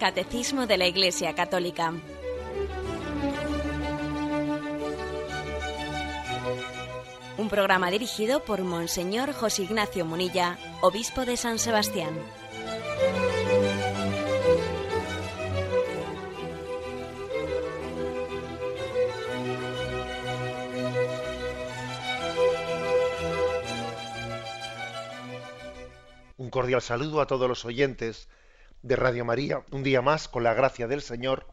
[0.00, 1.92] Catecismo de la Iglesia Católica.
[7.36, 12.18] Un programa dirigido por Monseñor José Ignacio Munilla, Obispo de San Sebastián.
[26.38, 28.30] Un cordial saludo a todos los oyentes
[28.82, 29.62] de Radio María.
[29.70, 31.46] Un día más, con la gracia del Señor,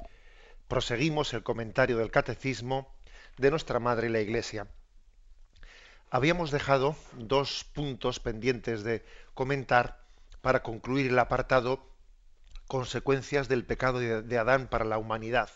[0.67, 2.93] proseguimos el comentario del Catecismo
[3.37, 4.67] de nuestra Madre la Iglesia.
[6.09, 9.03] Habíamos dejado dos puntos pendientes de
[9.33, 9.99] comentar
[10.41, 11.85] para concluir el apartado
[12.67, 15.49] Consecuencias del pecado de Adán para la humanidad.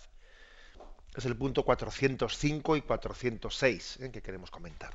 [1.16, 4.12] Es el punto 405 y 406 en ¿eh?
[4.12, 4.94] que queremos comentar.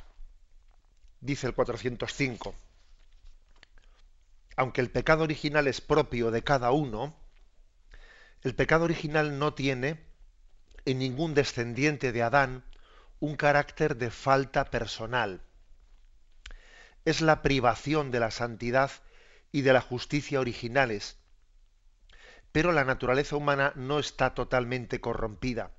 [1.20, 2.54] Dice el 405
[4.56, 7.14] aunque el pecado original es propio de cada uno,
[8.42, 10.04] el pecado original no tiene
[10.86, 12.64] en ningún descendiente de Adán
[13.20, 15.42] un carácter de falta personal.
[17.04, 18.90] Es la privación de la santidad
[19.52, 21.18] y de la justicia originales.
[22.52, 25.72] Pero la naturaleza humana no está totalmente corrompida.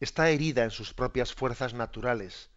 [0.00, 2.50] Está herida en sus propias fuerzas naturales,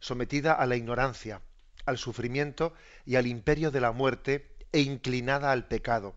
[0.00, 1.42] sometida a la ignorancia,
[1.86, 6.14] al sufrimiento y al imperio de la muerte e inclinada al pecado.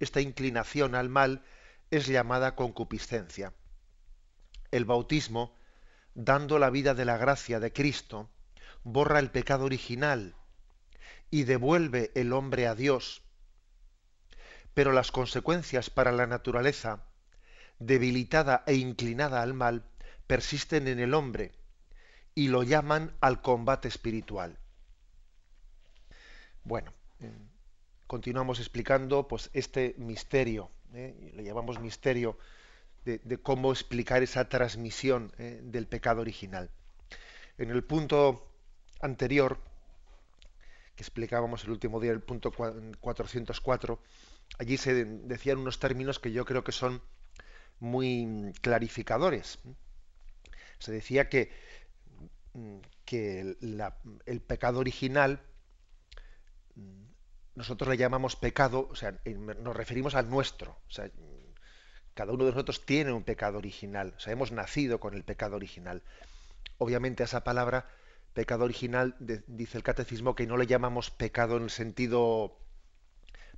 [0.00, 1.44] Esta inclinación al mal
[1.90, 3.52] es llamada concupiscencia.
[4.70, 5.54] El bautismo,
[6.14, 8.28] dando la vida de la gracia de Cristo,
[8.82, 10.34] borra el pecado original
[11.30, 13.22] y devuelve el hombre a Dios.
[14.74, 17.04] Pero las consecuencias para la naturaleza,
[17.78, 19.84] debilitada e inclinada al mal,
[20.26, 21.52] persisten en el hombre
[22.34, 24.58] y lo llaman al combate espiritual.
[26.66, 27.30] Bueno, eh,
[28.08, 31.30] continuamos explicando pues este misterio, ¿eh?
[31.32, 32.38] le llamamos misterio
[33.04, 35.60] de, cómo explicar esa transmisión ¿eh?
[35.62, 36.68] del pecado original.
[37.56, 38.50] En el punto
[39.00, 39.60] anterior,
[40.96, 44.00] que explicábamos el último día, el punto 404,
[44.58, 47.00] allí se decían unos términos que yo creo que son
[47.78, 49.60] muy clarificadores.
[50.80, 51.52] Se decía que,
[53.04, 53.56] que
[54.26, 55.40] el pecado original
[57.56, 60.78] nosotros le llamamos pecado, o sea, nos referimos al nuestro.
[62.14, 64.12] Cada uno de nosotros tiene un pecado original.
[64.16, 66.02] O sea, hemos nacido con el pecado original.
[66.78, 67.88] Obviamente a esa palabra,
[68.34, 72.58] pecado original, dice el catecismo que no le llamamos pecado en el sentido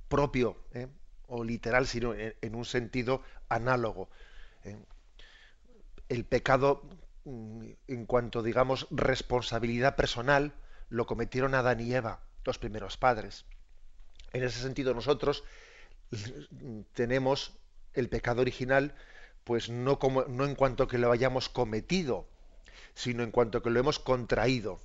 [0.07, 0.87] propio ¿eh?
[1.27, 4.09] o literal, sino en, un sentido análogo.
[4.63, 4.77] ¿eh?
[6.07, 6.83] El pecado,
[7.25, 10.53] mm, en cuanto, digamos, responsabilidad personal,
[10.87, 13.45] lo cometieron Adán y Eva los primeros padres.
[14.33, 15.43] En ese sentido nosotros
[16.93, 17.53] tenemos
[17.93, 18.95] el pecado original,
[19.43, 22.27] pues no, como, no en cuanto que lo hayamos cometido,
[22.93, 24.79] sino en cuanto que lo hemos contraído.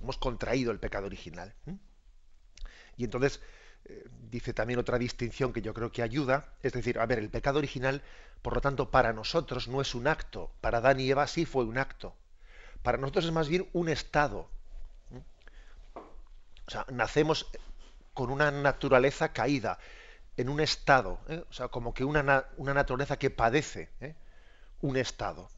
[0.00, 1.54] Hemos contraído el pecado original.
[2.96, 3.40] Y entonces
[3.86, 7.30] eh, dice también otra distinción que yo creo que ayuda, es decir, a ver, el
[7.30, 8.02] pecado original,
[8.42, 11.64] por lo tanto, para nosotros no es un acto, para Adán y Eva sí fue
[11.64, 12.14] un acto.
[12.82, 14.50] Para nosotros es más bien un estado,
[16.70, 17.50] o sea, nacemos
[18.14, 19.80] con una naturaleza caída,
[20.36, 21.42] en un estado, ¿eh?
[21.50, 24.14] o sea, como que una, una naturaleza que padece ¿eh?
[24.80, 25.50] un estado,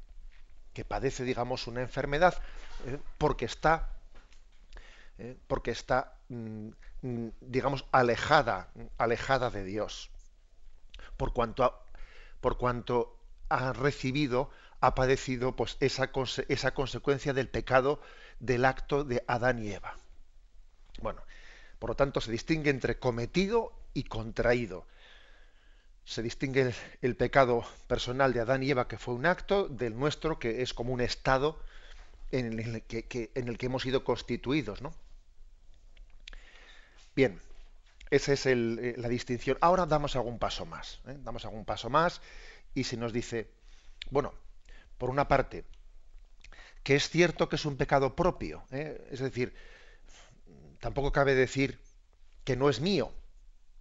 [0.72, 2.40] que padece, digamos, una enfermedad,
[2.86, 2.98] ¿eh?
[3.18, 3.90] porque está,
[5.48, 6.68] porque está, mm,
[7.02, 10.10] mm, digamos, alejada, alejada de Dios,
[11.18, 11.78] por cuanto,
[12.40, 13.18] por cuanto
[13.50, 14.48] ha recibido,
[14.80, 16.10] ha padecido, pues esa,
[16.48, 18.00] esa consecuencia del pecado
[18.40, 19.98] del acto de Adán y Eva.
[21.02, 21.22] Bueno,
[21.78, 24.86] por lo tanto se distingue entre cometido y contraído.
[26.04, 30.38] Se distingue el, pecado personal de Adán y Eva, que fue un acto, del nuestro,
[30.38, 31.60] que es como un estado
[32.32, 34.82] en el que, hemos sido constituidos.
[34.82, 34.92] ¿no?
[37.14, 37.40] Bien,
[38.10, 38.54] esa es eh,
[38.96, 39.58] la distinción.
[39.60, 41.00] Ahora damos algún paso más.
[41.06, 41.16] ¿eh?
[41.22, 42.20] Damos algún paso más
[42.74, 43.48] y se nos dice,
[44.10, 44.34] bueno,
[44.98, 45.64] por una parte,
[46.82, 49.08] que es cierto que es un pecado propio, ¿eh?
[49.10, 49.54] es decir,
[50.82, 51.78] tampoco cabe decir
[52.44, 53.12] que no es mío.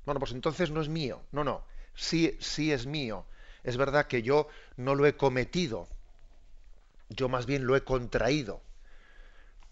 [0.05, 1.23] Bueno, pues entonces no es mío.
[1.31, 1.63] No, no.
[1.95, 3.25] Sí, sí es mío.
[3.63, 5.87] Es verdad que yo no lo he cometido.
[7.09, 8.61] Yo más bien lo he contraído.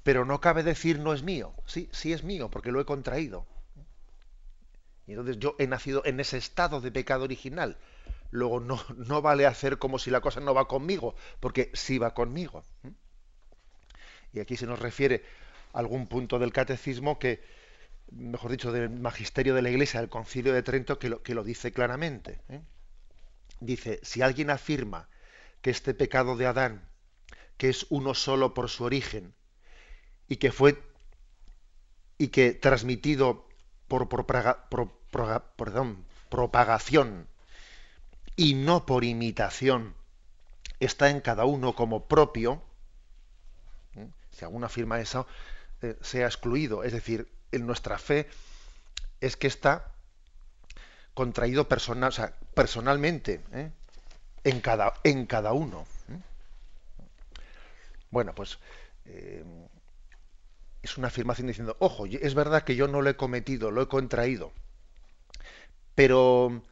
[0.01, 1.53] Pero no cabe decir no es mío.
[1.67, 3.45] Sí, sí es mío, porque lo he contraído.
[5.05, 7.77] Y entonces yo he nacido en ese estado de pecado original.
[8.31, 12.15] Luego no, no vale hacer como si la cosa no va conmigo, porque sí va
[12.15, 12.63] conmigo.
[14.33, 15.23] Y aquí se nos refiere
[15.73, 17.41] algún punto del catecismo que
[18.11, 21.43] mejor dicho, del magisterio de la Iglesia, del Concilio de Trento, que lo, que lo
[21.43, 22.41] dice claramente.
[22.49, 22.61] ¿eh?
[23.59, 25.09] Dice, si alguien afirma
[25.61, 26.89] que este pecado de Adán,
[27.57, 29.33] que es uno solo por su origen,
[30.27, 30.81] y que fue
[32.17, 33.47] y que transmitido
[33.87, 34.09] por,
[36.29, 37.27] propagación
[38.35, 39.95] y no por imitación,
[40.79, 42.61] está en cada uno como propio,
[43.95, 44.07] ¿eh?
[44.31, 45.27] si alguna afirma eso,
[45.81, 46.83] eh, sea excluido.
[46.83, 48.27] Es decir, en nuestra fe
[49.21, 49.91] es que está
[51.13, 52.13] contraído personal,
[52.53, 53.71] personalmente ¿eh?
[54.43, 55.85] en, cada, en cada uno.
[58.11, 58.57] Bueno, pues
[60.81, 63.87] es una afirmación diciendo, ojo, es verdad que yo no lo he cometido, lo he
[63.87, 64.51] contraído,
[65.95, 66.63] pero,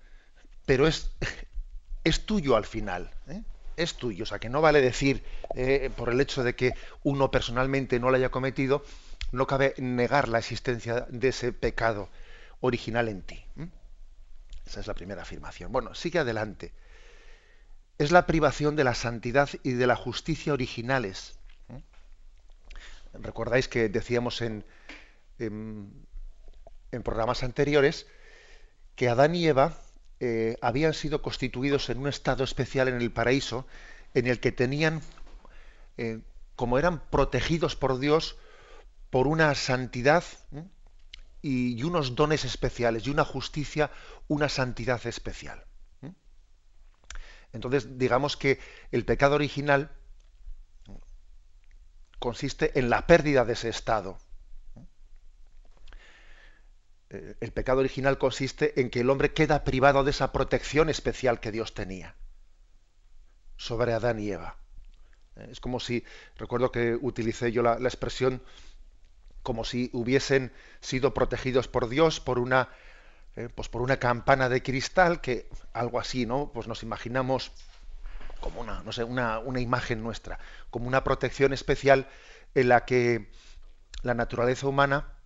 [0.66, 1.12] pero es,
[2.04, 3.12] es tuyo al final.
[3.28, 3.44] ¿eh?
[3.78, 4.24] Es tuyo.
[4.24, 5.24] O sea, que no vale decir,
[5.56, 8.84] eh, por el hecho de que uno personalmente no lo haya cometido,
[9.32, 12.10] no cabe negar la existencia de ese pecado
[12.60, 13.46] original en ti.
[14.66, 15.72] Esa es la primera afirmación.
[15.72, 16.74] Bueno, sigue adelante.
[17.98, 21.38] Es la privación de la santidad y de la justicia originales
[23.14, 24.64] Recordáis que decíamos en,
[25.40, 26.06] en,
[27.04, 28.08] programas anteriores
[28.96, 29.78] que Adán y Eva
[30.20, 33.68] eh, habían sido constituidos en un estado especial en el paraíso
[34.14, 35.02] en el que tenían,
[35.98, 36.20] eh,
[36.56, 38.38] como eran protegidos por Dios,
[39.10, 40.24] por una santidad
[41.42, 43.92] y, unos dones especiales y una justicia,
[44.28, 45.64] una santidad especial.
[47.54, 48.60] Entonces, digamos que
[48.92, 49.92] el pecado original
[52.20, 54.18] consiste en la pérdida de ese estado.
[57.10, 61.40] Eh, el pecado original consiste en que el hombre queda privado de esa protección especial
[61.40, 62.16] que Dios tenía
[63.56, 64.58] sobre Adán y Eva.
[65.36, 66.04] Eh, es como si,
[66.36, 68.42] recuerdo que utilicé yo la, expresión
[69.44, 70.52] como si hubiesen
[70.82, 72.70] sido protegidos por Dios por una,
[73.36, 76.52] eh, pues por una campana de cristal, que algo así, ¿no?
[76.54, 77.52] Pues nos imaginamos
[78.42, 80.40] como una, no sé, una, imagen nuestra,
[80.70, 82.08] como una protección especial
[82.56, 83.32] en la que
[84.04, 85.17] la naturaleza humana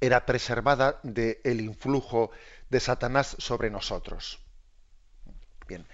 [0.00, 2.30] era preservada del influjo
[2.70, 4.40] de Satanás sobre nosotros.
[5.66, 5.86] Bien,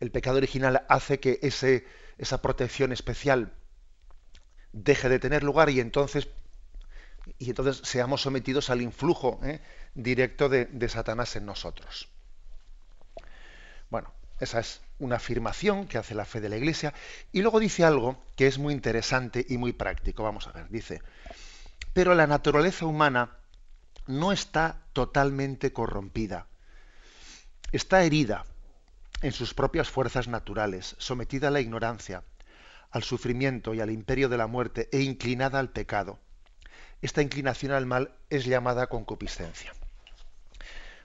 [0.00, 1.86] el pecado original hace que ese,
[2.18, 3.52] esa protección especial
[4.72, 6.28] deje de tener lugar y entonces,
[7.38, 9.60] y entonces seamos sometidos al influjo ¿eh?
[9.94, 12.08] directo de, de Satanás en nosotros.
[13.88, 16.92] Bueno, esa es una afirmación que hace la fe de la Iglesia.
[17.32, 20.22] Y luego dice algo que es muy interesante y muy práctico.
[20.22, 21.00] Vamos a ver, dice,
[21.96, 23.38] pero la naturaleza humana
[24.06, 26.46] no está totalmente corrompida.
[27.72, 28.44] Está herida
[29.22, 32.22] en sus propias fuerzas naturales, sometida a la ignorancia,
[32.90, 36.18] al sufrimiento y al imperio de la muerte e inclinada al pecado.
[37.00, 39.72] Esta inclinación al mal es llamada concupiscencia.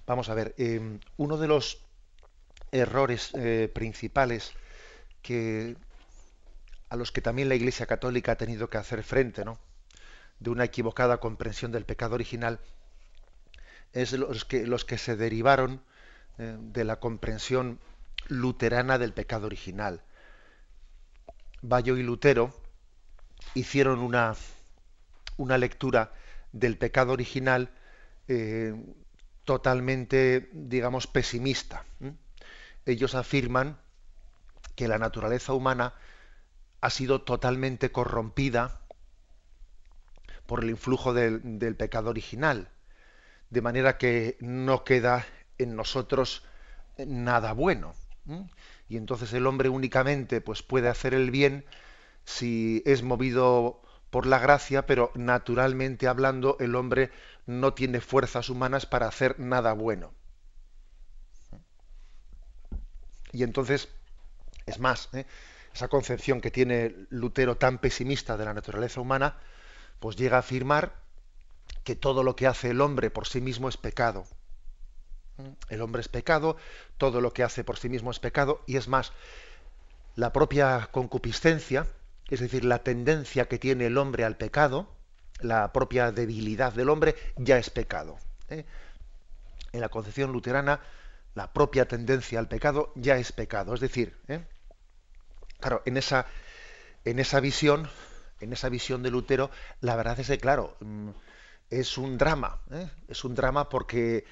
[0.06, 1.86] Vamos a ver, eh, uno de los
[2.74, 4.52] errores eh, principales
[5.22, 5.78] que
[6.90, 9.58] a los que también la Iglesia Católica ha tenido que hacer frente, ¿no?
[10.42, 12.60] De una equivocada comprensión del pecado original,
[13.94, 15.82] es los que, los que se derivaron
[16.38, 17.80] eh, de la comprensión
[18.28, 20.02] luterana del pecado original.
[21.62, 22.54] Bayo y Lutero
[23.54, 24.36] hicieron una,
[25.38, 26.12] una lectura
[26.52, 27.70] del pecado original
[28.28, 28.76] eh,
[29.46, 31.86] totalmente, digamos, pesimista
[32.86, 33.78] ellos afirman
[34.76, 35.94] que la naturaleza humana
[36.82, 38.82] ha sido totalmente corrompida
[40.52, 42.68] por el influjo del, pecado original,
[43.52, 45.26] de manera que no queda
[45.58, 46.44] en nosotros
[46.98, 47.94] nada bueno.
[48.90, 51.64] Y entonces el hombre únicamente pues, puede hacer el bien
[52.26, 57.12] si es movido por la gracia, pero naturalmente hablando el hombre
[57.46, 60.12] no tiene fuerzas humanas para hacer nada bueno.
[63.32, 63.88] Y entonces,
[64.66, 65.26] es más, ¿eh?
[65.74, 69.38] esa concepción que tiene Lutero tan pesimista de la naturaleza humana,
[70.02, 70.96] pues llega a afirmar
[71.84, 74.26] que todo lo que hace el hombre por sí mismo es pecado.
[75.70, 76.58] El hombre es pecado,
[76.98, 79.14] todo lo que hace por sí mismo es pecado, y es más,
[80.16, 81.86] la propia concupiscencia,
[82.30, 84.90] es decir, la tendencia que tiene el hombre al pecado,
[85.40, 88.18] la propia debilidad del hombre, ya es pecado.
[88.50, 88.66] ¿eh?
[89.72, 90.82] En la concepción luterana,
[91.36, 93.76] la propia tendencia al pecado ya es pecado.
[93.76, 94.44] Es decir, ¿eh?
[95.60, 96.26] claro, en esa,
[97.06, 97.88] en esa visión,
[98.42, 101.10] en esa visión de Lutero, la verdad es que, claro, mm,
[101.70, 102.90] es un drama, ¿eh?
[103.08, 104.26] es un drama porque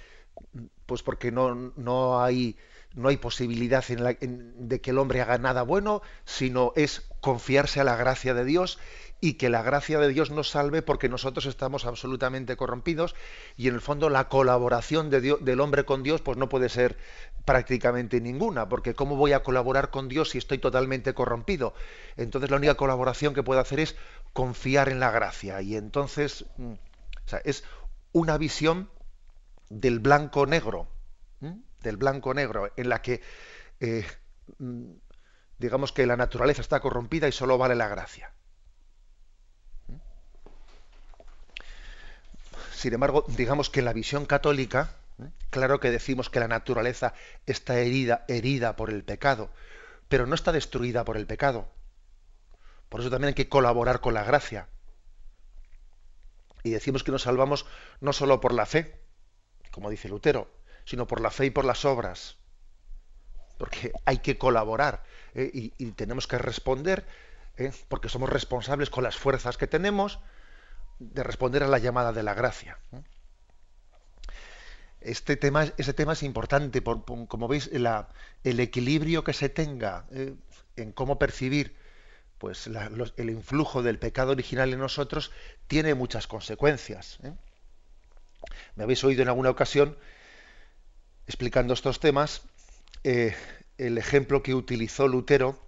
[0.85, 2.57] pues porque no, no hay
[2.95, 7.95] no hay posibilidad de que el hombre haga nada bueno, sino es confiarse a la
[7.95, 8.79] gracia de Dios
[9.21, 13.15] y que la gracia de Dios nos salve porque nosotros estamos absolutamente corrompidos
[13.57, 16.97] y en el fondo la colaboración del hombre con Dios pues no puede ser
[17.49, 21.73] prácticamente ninguna, porque ¿cómo voy a colaborar con Dios si estoy totalmente corrompido?
[22.15, 23.95] Entonces la única colaboración que puedo hacer es
[24.33, 26.73] confiar en la gracia y entonces mm,
[27.43, 27.63] es
[28.11, 28.91] una visión
[29.67, 30.89] del blanco negro,
[31.81, 33.19] del blanco negro, en la que
[33.79, 34.05] eh,
[34.59, 34.91] mm,
[35.57, 38.31] digamos que la naturaleza está corrompida y solo vale la gracia.
[42.75, 44.98] Sin embargo, digamos que la visión católica.
[45.49, 47.13] Claro que decimos que la naturaleza
[47.45, 49.49] está herida, herida por el pecado,
[50.07, 51.69] pero no está destruida por el pecado.
[52.89, 54.67] Por eso también hay que colaborar con la gracia.
[56.63, 57.65] Y decimos que nos salvamos
[58.01, 58.99] no solo por la fe,
[59.71, 60.51] como dice Lutero,
[60.85, 62.37] sino por la fe y por las obras.
[63.57, 65.03] Porque hay que colaborar
[65.35, 65.49] ¿eh?
[65.53, 67.05] y, tenemos que responder,
[67.57, 67.71] ¿eh?
[67.87, 70.19] porque somos responsables con las fuerzas que tenemos,
[70.97, 72.79] de responder a la llamada de la gracia.
[75.01, 80.35] Este tema, ese tema es importante, por, como veis, el equilibrio que se tenga eh,
[80.75, 81.75] en cómo percibir
[82.37, 85.31] pues, el influjo del pecado original en nosotros
[85.67, 87.19] tiene muchas consecuencias.
[87.23, 87.33] ¿eh?
[88.75, 89.97] Me habéis oído en alguna ocasión,
[91.27, 92.41] explicando estos temas,
[93.03, 93.35] eh,
[93.77, 95.61] el ejemplo que utilizó Lutero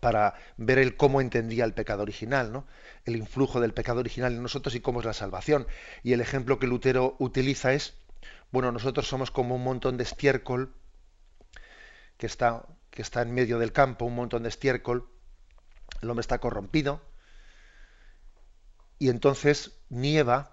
[0.00, 2.66] para ver el cómo entendía el pecado original, ¿no?
[3.04, 5.66] el influjo del pecado original en nosotros y cómo es la salvación.
[6.02, 7.94] Y el ejemplo que Lutero utiliza es,
[8.54, 10.72] bueno, nosotros somos como un montón de estiércol
[12.16, 15.08] que está, que está en medio del campo, un montón de estiércol,
[16.00, 17.02] el hombre está corrompido,
[19.00, 20.52] y entonces nieva,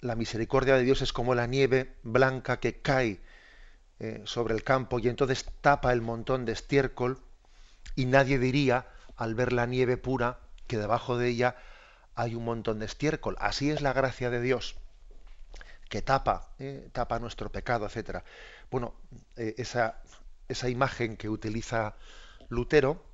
[0.00, 3.20] la misericordia de Dios es como la nieve blanca que cae
[3.98, 7.20] eh, sobre el campo y entonces tapa el montón de estiércol
[7.94, 11.56] y nadie diría, al ver la nieve pura, que debajo de ella
[12.14, 13.36] hay un montón de estiércol.
[13.38, 14.76] Así es la gracia de Dios,
[15.88, 18.24] que tapa, eh, tapa nuestro pecado, etcétera.
[18.70, 18.94] Bueno,
[19.36, 20.02] eh, esa,
[20.48, 21.96] esa imagen que utiliza
[22.48, 23.04] Lutero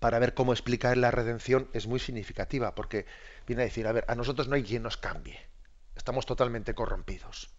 [0.00, 3.06] para ver cómo explicar la redención es muy significativa, porque
[3.46, 5.38] viene a decir, a ver, a nosotros no hay quien nos cambie,
[5.94, 7.50] estamos totalmente corrompidos.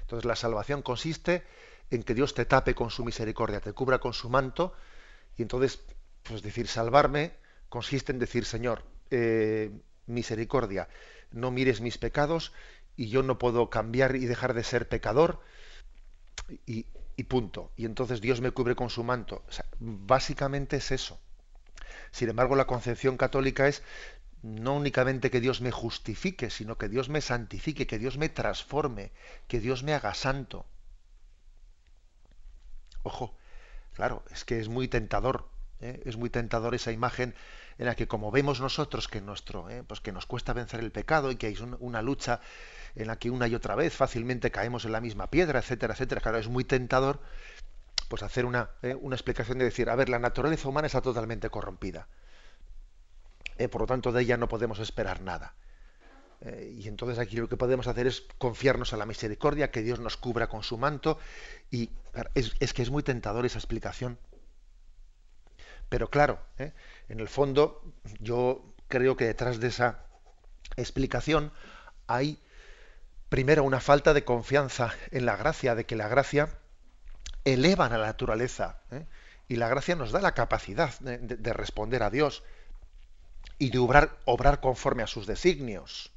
[0.00, 1.44] Entonces la salvación consiste
[1.90, 4.74] en que Dios te tape con su misericordia, te cubra con su manto
[5.36, 5.80] y entonces,
[6.22, 7.32] pues decir salvarme
[7.68, 9.70] consiste en decir, Señor, eh,
[10.06, 10.88] misericordia,
[11.30, 12.52] no mires mis pecados
[12.98, 15.40] y yo no puedo cambiar y dejar de ser pecador
[16.66, 16.84] y,
[17.28, 17.72] punto.
[17.76, 19.42] Y entonces Dios me cubre con su manto.
[19.78, 21.18] básicamente es eso.
[22.10, 23.82] Sin embargo, la concepción católica es
[24.42, 29.12] no únicamente que Dios me justifique, sino que Dios me santifique, que Dios me transforme,
[29.46, 30.66] que Dios me haga santo.
[33.02, 33.34] Ojo,
[33.98, 35.48] Claro, es que es muy tentador,
[35.80, 36.00] ¿eh?
[36.04, 37.34] es muy tentador esa imagen
[37.78, 39.82] en la que como vemos nosotros que nuestro, ¿eh?
[39.82, 42.40] pues que nos cuesta vencer el pecado y que hay una lucha
[42.98, 46.20] en la que una y otra vez fácilmente caemos en la misma piedra, etcétera, etcétera.
[46.20, 47.20] Claro, es muy tentador
[48.08, 48.94] pues hacer una, ¿eh?
[48.94, 52.08] una explicación de decir, a ver, la naturaleza humana está totalmente corrompida.
[53.70, 55.54] por lo tanto, de ella no podemos esperar nada.
[56.40, 60.00] Eh, y entonces aquí lo que podemos hacer es confiarnos a la misericordia, que Dios
[60.00, 61.18] nos cubra con su manto.
[61.70, 61.90] Y
[62.34, 64.18] es, que es muy tentador esa explicación.
[65.88, 66.72] Pero claro, ¿eh?
[67.08, 67.82] en el fondo
[68.18, 70.04] yo creo que detrás de esa
[70.76, 71.52] explicación
[72.06, 72.40] hay
[73.28, 76.58] primero una falta de confianza en la gracia, de que la gracia
[77.44, 78.80] eleva a la naturaleza.
[78.90, 79.06] ¿eh?
[79.48, 82.42] Y la gracia nos da la capacidad de, responder a Dios
[83.58, 86.12] y de obrar conforme a sus designios.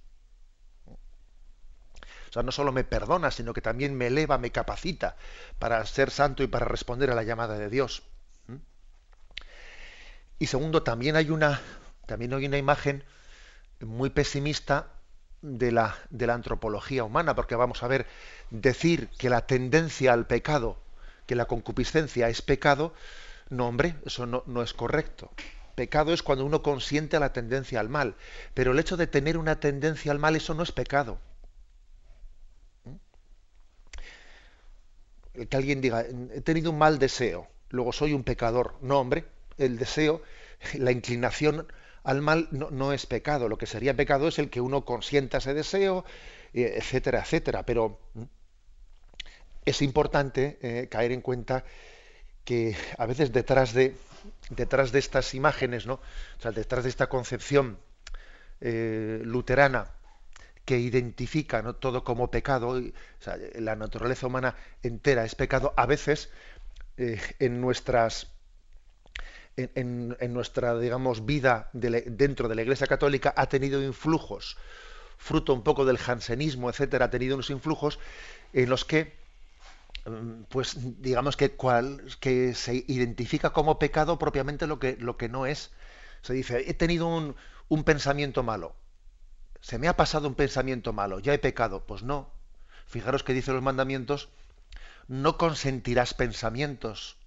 [2.32, 5.18] O sea, no solo me perdona, sino que también me eleva, me capacita
[5.60, 8.04] para ser santo y para responder a la llamada de Dios.
[10.40, 11.62] Y segundo, también hay una,
[12.06, 13.04] también hay una imagen
[13.82, 14.88] muy pesimista
[15.42, 18.06] de la, de la antropología humana, porque vamos a ver,
[18.50, 20.78] decir que la tendencia al pecado,
[21.26, 22.94] que la concupiscencia es pecado,
[23.50, 25.32] no, hombre, eso no, no es correcto.
[25.76, 28.16] Pecado es cuando uno consiente a la tendencia al mal,
[28.54, 31.20] pero el hecho de tener una tendencia al mal, eso no es pecado.
[35.50, 38.76] que alguien diga, he tenido un mal deseo, luego soy un pecador.
[38.82, 39.26] No, hombre,
[39.58, 40.22] el deseo,
[40.74, 41.68] la inclinación
[42.04, 43.48] al mal no, es pecado.
[43.48, 46.06] Lo que sería pecado es el que uno consienta ese deseo,
[46.54, 47.64] eh, etcétera, etcétera.
[47.64, 48.00] Pero
[49.66, 51.64] es importante eh, caer en cuenta
[52.44, 53.96] que a veces detrás de,
[54.50, 55.96] detrás de estas imágenes, ¿no?
[55.96, 57.78] O sea, detrás de esta concepción
[58.62, 59.92] eh, luterana
[60.66, 61.76] que identifica ¿no?
[61.76, 62.80] todo como pecado,
[63.56, 66.30] la naturaleza humana entera es pecado, a veces
[66.98, 68.31] en nuestras
[69.58, 74.58] en, nuestra digamos vida dentro de la Iglesia Católica ha tenido influjos,
[75.18, 78.00] fruto un poco del jansenismo, etcétera, ha tenido unos influjos
[78.54, 79.14] en los que
[80.06, 85.30] mm, pues digamos que, cual, que se identifica como pecado propiamente lo que, lo que
[85.30, 85.72] no es.
[86.22, 87.36] Se dice, he tenido un,
[87.68, 88.76] un pensamiento malo.
[89.62, 91.86] Se me ha pasado un pensamiento malo, ya he pecado.
[91.86, 92.32] Pues no.
[92.88, 94.30] Fijaros que dicen los mandamientos,
[95.08, 97.18] no consentirás pensamientos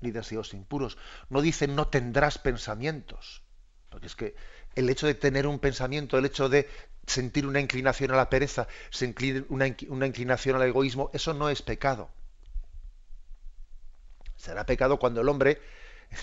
[0.00, 0.98] ni deseos impuros.
[1.28, 3.42] No dice no tendrás pensamientos.
[3.88, 4.34] Porque es que
[4.74, 6.68] el hecho de tener un pensamiento, el hecho de
[7.06, 8.68] sentir una inclinación a la pereza,
[9.48, 12.10] una inclinación al egoísmo, eso no es pecado.
[14.36, 15.60] Será pecado cuando el hombre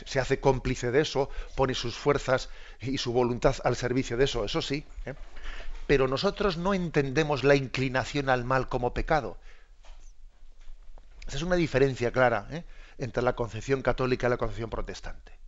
[0.05, 2.49] se hace cómplice de eso, pone sus fuerzas
[2.79, 4.85] y su voluntad al servicio de eso, eso sí.
[5.05, 5.13] ¿eh?
[5.87, 9.37] Pero nosotros no entendemos la inclinación al mal como pecado.
[11.27, 12.63] Esa es una diferencia clara ¿eh?
[12.97, 15.39] Entre la concepción católica y la concepción protestante.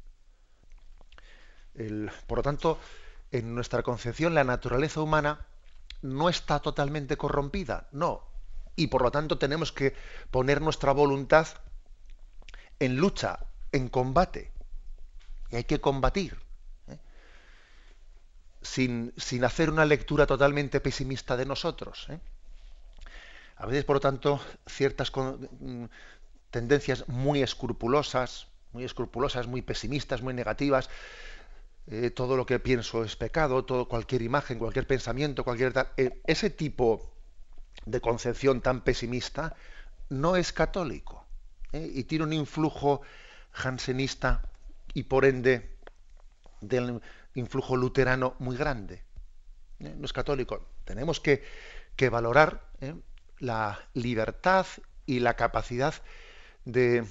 [2.28, 2.80] por lo tanto,
[3.32, 5.46] en nuestra concepción la naturaleza humana
[6.02, 8.24] no está totalmente corrompida, no.
[8.75, 9.96] Y por lo tanto tenemos que
[10.32, 11.48] poner nuestra voluntad
[12.80, 13.40] en lucha
[13.72, 14.52] en combate.
[15.50, 16.38] Y hay que combatir.
[16.88, 16.98] ¿eh?
[18.62, 22.08] Sin, hacer una lectura totalmente pesimista de nosotros.
[22.10, 22.20] ¿eh?
[23.58, 25.12] A veces, por lo tanto, ciertas
[26.56, 30.90] tendencias muy escrupulosas, muy escrupulosas, muy pesimistas, muy negativas.
[31.88, 35.74] Eh, todo lo que pienso es pecado, todo, cualquier imagen, cualquier pensamiento, cualquier
[36.26, 37.12] ese tipo
[37.86, 39.58] de concepción tan pesimista
[40.08, 41.26] no es católico
[41.74, 43.02] y tiene un influjo
[43.52, 44.50] jansenista
[44.94, 45.76] y por ende
[46.62, 47.02] del
[47.34, 49.04] influjo luterano muy grande.
[49.82, 49.94] ¿eh?
[49.98, 50.66] No es católico.
[50.86, 51.44] Tenemos que,
[52.10, 52.96] valorar ¿eh?
[53.40, 54.66] la libertad
[55.06, 55.96] y la capacidad
[56.66, 57.06] de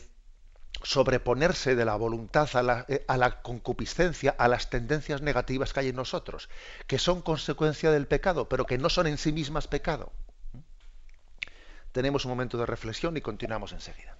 [0.82, 5.80] sobreponerse de la voluntad a la, eh, a la, concupiscencia, a las tendencias negativas que
[5.80, 6.50] hay en nosotros,
[6.86, 10.12] que son consecuencia del pecado, pero que no son en sí mismas pecado.
[11.92, 14.18] Tenemos un momento de reflexión y continuamos enseguida.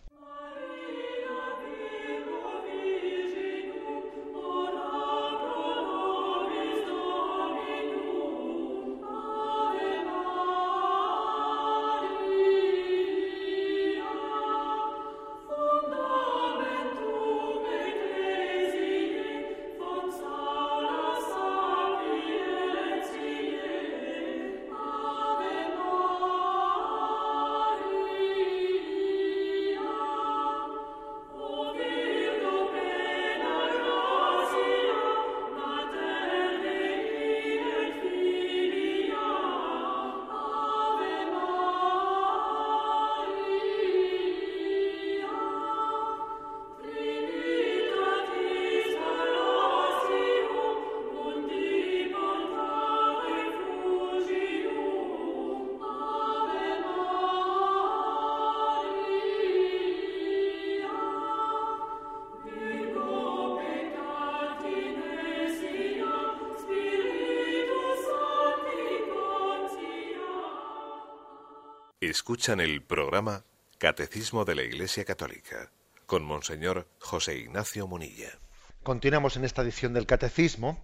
[72.15, 73.43] Escuchan el programa
[73.77, 75.73] Catecismo de la Iglesia Católica
[76.07, 78.39] con Monseñor José Ignacio Munilla.
[78.85, 80.79] Continuamos en esta edición del Catecismo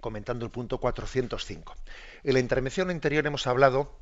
[0.00, 1.76] comentando el punto 405.
[2.24, 3.96] En la intervención anterior hemos hablado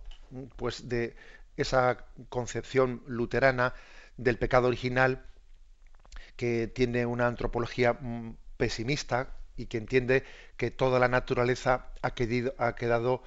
[0.56, 1.16] pues de
[1.58, 3.74] esa concepción luterana
[4.16, 5.26] del pecado original
[6.36, 10.24] que tiene una antropología mm, pesimista y que entiende
[10.56, 12.14] que toda la naturaleza ha,
[12.58, 13.22] ha quedado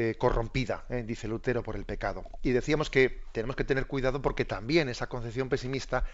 [0.00, 2.24] eh, corrompida, eh, dice Lutero, por el pecado.
[2.40, 6.04] Y decíamos que tenemos que tener cuidado porque también esa concepción pesimista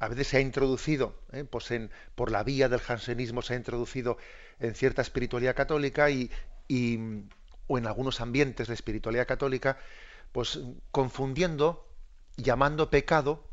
[0.00, 1.68] a veces se ha introducido, eh, pues
[2.14, 4.16] por la vía del jansenismo se ha introducido
[4.60, 6.30] en cierta espiritualidad católica y,
[7.66, 9.76] o en algunos ambientes de espiritualidad católica,
[10.32, 10.60] pues
[10.90, 11.86] confundiendo,
[12.38, 13.44] llamando pecado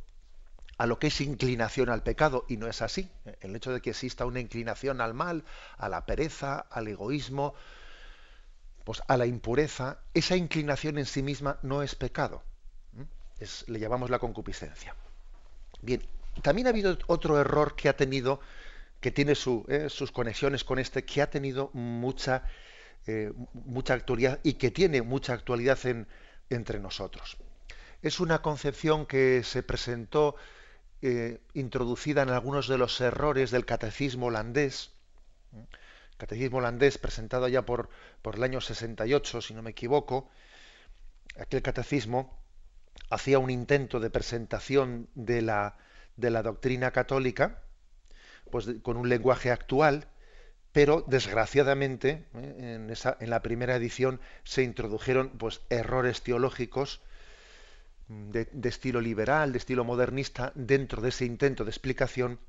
[0.78, 3.12] a lo que es inclinación al pecado, y no es así.
[3.42, 5.44] El hecho de que exista una inclinación al mal,
[5.78, 7.56] a la pereza, al egoísmo,
[8.86, 12.44] pues a la impureza, esa inclinación en sí misma no es pecado.
[13.40, 14.96] Es, le llamamos la concupiscencia.
[15.82, 16.02] Bien,
[16.42, 18.40] también ha habido otro error que ha tenido,
[19.02, 22.44] que tiene eh, sus conexiones con este, que ha tenido mucha,
[23.08, 26.08] eh, mucha actualidad y que tiene mucha actualidad en,
[26.50, 27.38] entre nosotros.
[28.04, 30.36] Es una concepción que se presentó
[31.02, 34.92] eh, introducida en algunos de los errores del catecismo holandés,
[36.18, 37.90] catecismo holandés presentado ya por,
[38.22, 40.30] por el año 68, si no me equivoco,
[41.38, 42.38] aquel catecismo
[43.10, 45.78] hacía un intento de presentación de la,
[46.16, 47.62] de la doctrina católica,
[48.52, 50.08] pues con un lenguaje actual,
[50.72, 52.76] pero desgraciadamente ¿eh?
[52.76, 57.02] en, esa, en, la primera edición se introdujeron pues errores teológicos
[58.08, 62.40] de, de, estilo liberal, de estilo modernista, dentro de ese intento de explicación,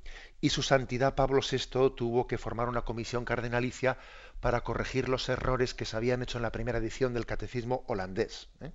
[0.40, 3.96] y su santidad Pablo VI tuvo que formar una comisión cardenalicia
[4.40, 8.48] para corregir los errores que se habían hecho en la primera edición del catecismo holandés.
[8.60, 8.70] ¿eh?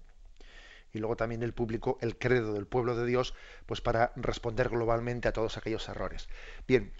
[0.93, 3.33] Y luego también el público, el credo del pueblo de Dios,
[3.65, 6.29] pues para responder globalmente a todos aquellos errores.
[6.67, 6.93] Bien,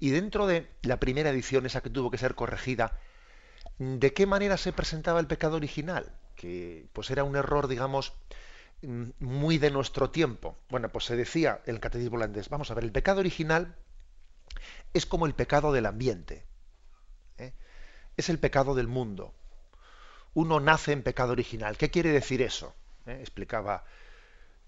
[0.00, 2.98] y dentro de la primera edición, esa que tuvo que ser corregida,
[3.78, 6.12] ¿de qué manera se presentaba el pecado original?
[6.34, 8.46] Que pues era un error, digamos, Mm,
[8.82, 10.56] muy de nuestro tiempo.
[10.68, 13.74] Bueno, pues se decía el catecismo holandés, vamos a ver, el pecado original
[14.92, 16.44] es como el pecado del ambiente,
[17.38, 17.52] ¿eh?
[18.16, 19.34] es el pecado del mundo.
[20.34, 21.76] Uno nace en pecado original.
[21.76, 22.74] ¿Qué quiere decir eso?
[23.06, 23.18] ¿Eh?
[23.20, 23.84] Explicaba,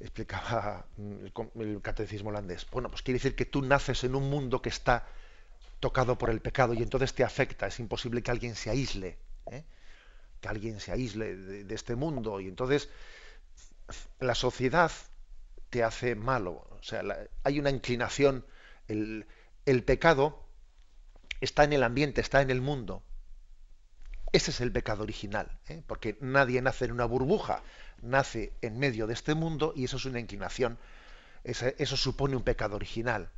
[0.01, 2.67] explicaba mm, el, catecismo holandés.
[2.71, 5.07] Bueno, pues quiere decir que tú naces en un mundo que está
[5.79, 7.67] tocado por el pecado y entonces te afecta.
[7.67, 9.19] Es imposible que alguien se aísle,
[9.51, 9.65] ¿eh?
[10.41, 12.89] que alguien se aísle de, de este mundo y entonces
[14.19, 14.91] la sociedad
[15.71, 16.67] te hace malo.
[16.79, 17.03] O sea,
[17.45, 18.45] hay una inclinación,
[18.89, 19.27] el,
[19.85, 20.45] pecado
[21.41, 23.03] está en el ambiente, está en el mundo.
[24.33, 25.83] Ese es el pecado original, ¿eh?
[25.87, 27.63] porque nadie nace en una burbuja,
[28.01, 30.79] nace en medio de este mundo y eso es una inclinación,
[31.43, 33.31] eso, supone un pecado original.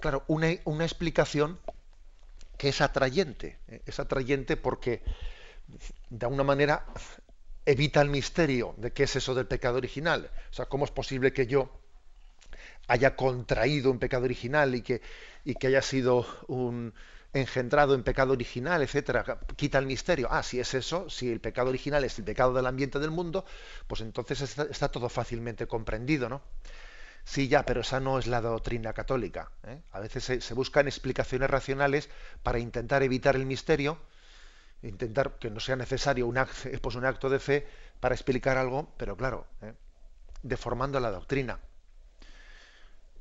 [0.00, 1.58] Claro, una, una, explicación
[2.56, 3.82] que es atrayente, ¿eh?
[3.84, 5.02] es atrayente porque
[6.10, 6.86] de alguna manera
[7.66, 10.30] evita el misterio de qué es eso del pecado original.
[10.50, 11.70] O sea, ¿cómo es posible que yo
[12.88, 15.00] haya contraído un pecado original y que,
[15.44, 16.92] y que haya sido un
[17.32, 19.40] engendrado en pecado original, etcétera?
[19.56, 20.28] Quita el misterio.
[20.30, 23.44] Ah, si es eso, si el pecado original es el pecado del ambiente del mundo,
[23.86, 26.42] pues entonces está, todo fácilmente comprendido, ¿no?
[27.24, 29.50] Sí, ya, pero esa no es la doctrina católica.
[29.66, 29.80] ¿eh?
[29.92, 32.10] A veces se, se buscan explicaciones racionales
[32.42, 33.98] para intentar evitar el misterio
[34.82, 37.66] intentar que no sea necesario un acto, pues un acto de fe
[38.00, 39.72] para explicar algo, pero claro, ¿eh?
[40.42, 41.58] deformando la doctrina.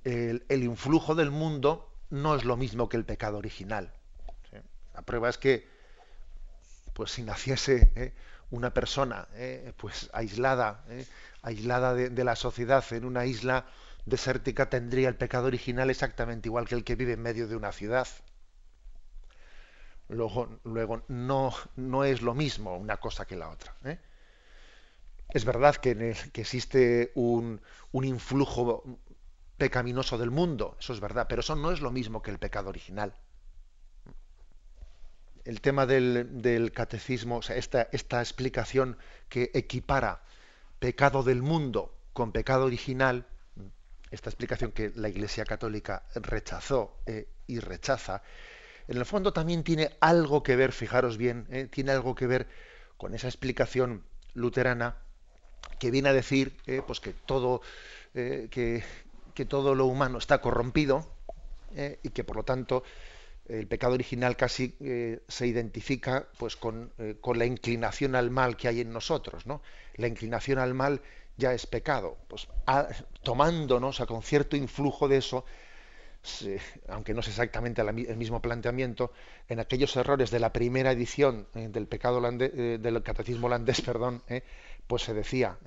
[0.03, 3.93] El, influjo del mundo no es lo mismo que el pecado original.
[4.93, 5.67] La prueba es que,
[6.93, 8.13] pues si naciese ¿eh?
[8.51, 9.73] una persona ¿eh?
[9.77, 10.83] pues aislada,
[11.41, 13.65] aislada de la sociedad en una isla
[14.05, 17.71] desértica, tendría el pecado original exactamente igual que el que vive en medio de una
[17.71, 18.07] ciudad.
[20.13, 23.75] Luego, luego no, no es lo mismo una cosa que la otra.
[23.85, 23.99] ¿eh?
[25.29, 28.83] Es verdad que, que existe un, un, influjo
[29.57, 32.69] pecaminoso del mundo, eso es verdad, pero eso no es lo mismo que el pecado
[32.69, 33.13] original.
[35.45, 38.97] El tema del, del catecismo, o sea, esta, esta, explicación
[39.27, 40.21] que equipara
[40.79, 43.25] pecado del mundo con pecado original,
[44.11, 48.21] esta explicación que la Iglesia Católica rechazó eh, y rechaza,
[48.87, 51.67] en el fondo también tiene algo que ver, fijaros bien, ¿eh?
[51.69, 52.47] tiene algo que ver
[52.97, 54.97] con esa explicación luterana
[55.79, 56.81] que viene a decir ¿eh?
[56.85, 57.61] pues que todo,
[58.13, 61.07] eh, que, todo lo humano está corrompido
[62.03, 62.83] y que por lo tanto
[63.47, 64.75] el pecado original casi
[65.27, 69.63] se identifica pues con, la inclinación al mal que hay en nosotros, ¿no?
[69.95, 71.01] La inclinación al mal
[71.35, 72.17] ya es pecado.
[72.27, 72.47] Pues
[73.23, 75.45] tomándonos, a con cierto influjo de eso,
[76.87, 79.11] aunque no es exactamente el mismo planteamiento,
[79.49, 84.23] en aquellos errores de la primera edición eh, del pecado eh, del catecismo holandés, perdón,
[84.27, 84.43] eh,
[84.87, 85.57] pues se decía,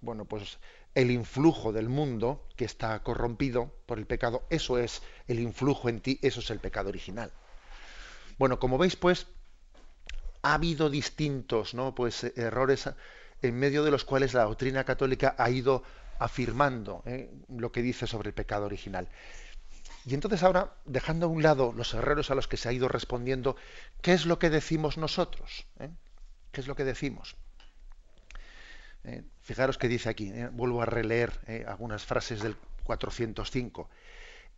[0.00, 0.58] bueno, pues
[0.94, 6.00] el influjo del mundo que está corrompido por el pecado, eso es el influjo en
[6.00, 7.32] ti, eso es el pecado original.
[8.38, 9.26] Bueno, como veis, pues
[10.42, 11.94] ha habido distintos, ¿no?
[11.94, 12.90] Pues errores
[13.42, 15.82] en medio de los cuales la doctrina católica ha ido
[16.18, 17.02] afirmando
[17.48, 19.08] lo que dice sobre el pecado original.
[20.06, 22.88] Y entonces ahora, dejando a un lado los errores a los que se ha ido
[22.88, 23.56] respondiendo,
[24.02, 25.66] ¿qué es lo que decimos nosotros?
[25.80, 25.88] ¿Eh?
[26.52, 27.36] ¿Qué es lo que decimos?
[29.04, 31.32] Eh, fijaros que dice aquí, eh, vuelvo a releer
[31.66, 33.88] algunas frases del 405.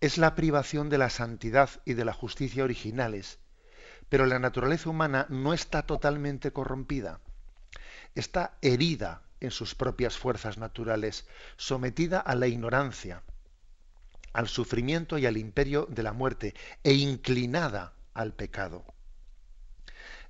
[0.00, 3.38] Es la privación de la santidad y de la justicia originales,
[4.08, 7.20] pero la naturaleza humana no está totalmente corrompida.
[8.16, 13.22] Está herida en sus propias fuerzas naturales, sometida a la ignorancia
[14.36, 18.84] al sufrimiento y al imperio de la muerte e inclinada al pecado.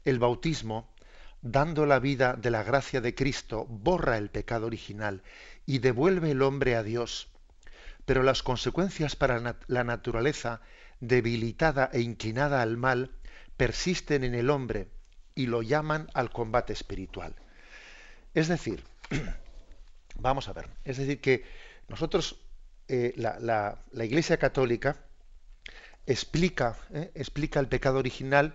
[0.05, 0.95] El bautismo,
[1.43, 5.25] dando la vida de la gracia de Cristo, borra el pecado original
[5.67, 7.31] y devuelve el hombre a Dios,
[8.05, 10.61] pero las consecuencias para la naturaleza,
[11.01, 13.11] debilitada e inclinada al mal,
[13.57, 14.87] persisten en el hombre
[15.35, 17.35] y lo llaman al combate espiritual.
[18.35, 18.85] Es decir,
[20.15, 21.45] vamos a ver, es decir, que
[21.89, 22.46] nosotros,
[22.89, 24.97] eh, la, Iglesia Católica
[26.07, 28.55] explica, eh, explica el pecado original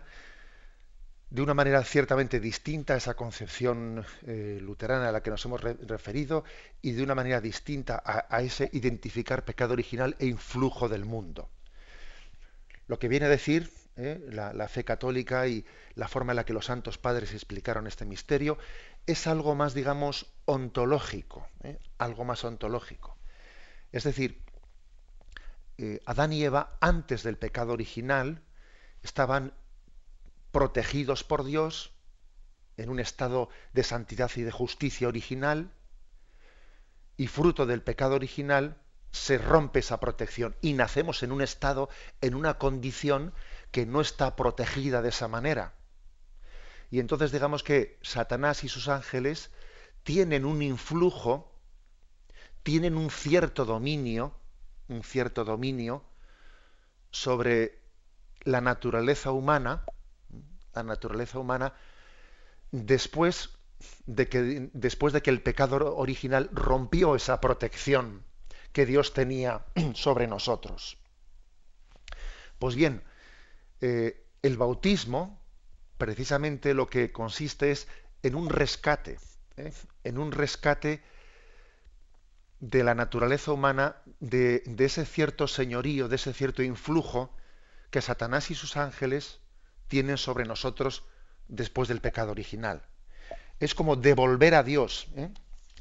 [1.29, 5.61] de una manera ciertamente distinta a esa concepción eh, luterana a la que nos hemos
[5.61, 6.43] referido
[6.81, 11.49] y de una manera distinta a, ese identificar pecado original e influjo del mundo.
[12.87, 15.65] Lo que viene a decir eh, la, fe católica y
[15.95, 18.57] la forma en la que los santos padres explicaron este misterio
[19.05, 21.47] es algo más, digamos, ontológico,
[21.97, 23.17] algo más ontológico.
[23.91, 24.43] Es decir,
[26.05, 28.43] Adán y Eva, antes del pecado original,
[29.01, 29.53] estaban
[30.51, 31.93] protegidos por Dios
[32.77, 35.71] en un estado de santidad y de justicia original,
[37.17, 38.77] y fruto del pecado original
[39.11, 41.89] se rompe esa protección y nacemos en un estado,
[42.21, 43.33] en una condición
[43.71, 45.73] que no está protegida de esa manera.
[46.89, 49.51] Y entonces digamos que Satanás y sus ángeles
[50.03, 51.50] tienen un influjo,
[52.63, 54.33] tienen un cierto dominio,
[54.87, 56.03] un cierto dominio
[57.11, 57.79] sobre
[58.43, 59.83] la naturaleza humana,
[60.73, 61.73] la naturaleza humana
[62.71, 63.49] después
[64.05, 68.23] de que, después de que el pecado original rompió esa protección
[68.71, 70.97] que Dios tenía sobre nosotros.
[72.59, 73.03] Pues bien,
[73.81, 75.41] eh, el bautismo
[75.97, 77.87] precisamente lo que consiste es
[78.23, 79.19] en un rescate,
[79.57, 79.73] ¿eh?
[80.03, 81.03] en un rescate
[82.61, 87.35] de la naturaleza humana, de, ese cierto señorío, de ese cierto influjo
[87.89, 89.39] que Satanás y sus ángeles
[89.87, 91.03] tienen sobre nosotros
[91.47, 92.83] después del pecado original.
[93.59, 95.07] Es como devolver a Dios.
[95.15, 95.29] ¿eh?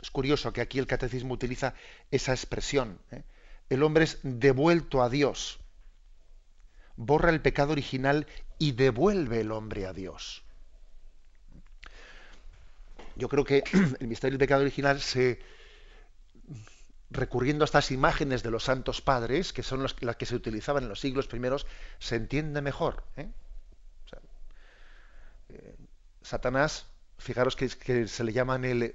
[0.00, 1.74] Es curioso que aquí el catecismo utiliza
[2.10, 2.98] esa expresión.
[3.10, 3.24] ¿eh?
[3.68, 5.60] El hombre es devuelto a Dios.
[6.96, 8.26] Borra el pecado original
[8.58, 10.42] y devuelve el hombre a Dios.
[13.16, 13.64] Yo creo que
[14.00, 15.40] el misterio del pecado original se
[17.11, 20.88] recurriendo a estas imágenes de los santos padres, que son las que se utilizaban en
[20.88, 21.66] los siglos primeros,
[21.99, 23.05] se entiende mejor.
[23.16, 23.29] ¿eh?
[26.23, 26.87] Satanás,
[27.18, 27.68] fijaros que,
[28.07, 28.94] se le llama en,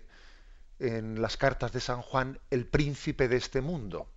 [0.80, 4.10] en las cartas de San Juan el príncipe de este mundo.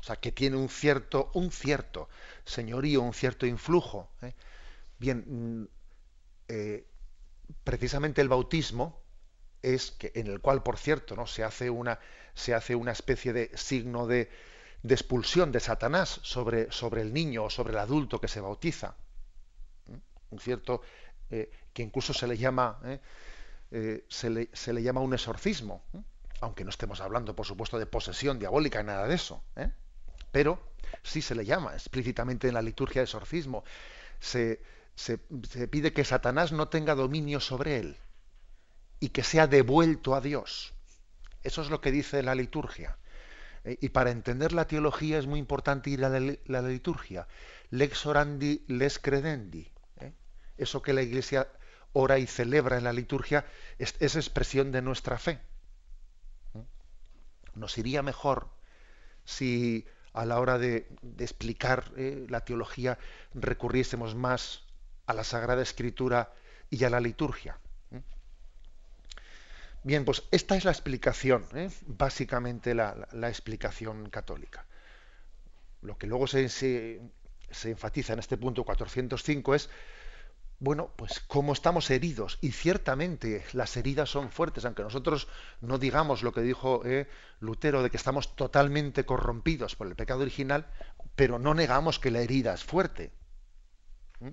[0.00, 2.08] O sea, que tiene un cierto, un cierto
[2.44, 4.10] señorío, un cierto influjo.
[4.22, 4.34] ¿eh?
[4.98, 5.68] Bien, mm,
[6.48, 6.86] eh,
[7.64, 9.02] precisamente el bautismo
[9.62, 11.26] es que en el cual, por cierto, ¿no?
[11.26, 11.98] se hace una
[12.34, 14.30] se hace una especie de signo de,
[14.82, 18.94] expulsión de Satanás sobre, sobre el niño o sobre el adulto que se bautiza.
[19.88, 19.98] ¿eh?
[20.30, 20.82] Un cierto
[21.30, 23.00] eh, que incluso se le llama, eh,
[23.70, 25.84] eh, se, le, llama un exorcismo,
[26.40, 29.44] aunque no estemos hablando, por supuesto, de posesión diabólica, nada de eso,
[30.32, 30.60] pero
[31.04, 33.62] sí se le llama explícitamente en la liturgia de exorcismo.
[34.18, 34.60] Se,
[34.96, 35.18] se,
[35.68, 37.96] pide que Satanás no tenga dominio sobre él
[38.98, 40.74] y que sea devuelto a Dios.
[41.42, 42.96] Eso es lo que dice la liturgia.
[43.64, 47.28] y para entender la teología es muy importante ir a la, liturgia.
[47.70, 49.70] Lex orandi, les credendi
[50.60, 51.48] eso que la Iglesia
[51.92, 53.44] ora y celebra en la liturgia
[53.78, 55.40] es, expresión de nuestra fe.
[57.54, 58.50] Nos iría mejor
[59.24, 60.86] si a la hora de,
[61.18, 62.98] explicar eh, la teología
[63.34, 64.64] recurriésemos más
[65.06, 66.32] a la Sagrada Escritura
[66.68, 67.58] y a la liturgia.
[69.82, 71.70] Bien, pues esta es la explicación, ¿eh?
[71.86, 74.66] básicamente la, explicación católica.
[75.80, 77.00] Lo que luego se, se,
[77.64, 79.70] enfatiza en este punto 405 es
[80.62, 85.26] bueno, pues como estamos heridos, y ciertamente las heridas son fuertes, aunque nosotros
[85.62, 87.08] no digamos lo que dijo eh,
[87.40, 90.66] Lutero de que estamos totalmente corrompidos por el pecado original,
[91.16, 93.10] pero no negamos que la herida es fuerte.
[94.20, 94.28] ¿Mm?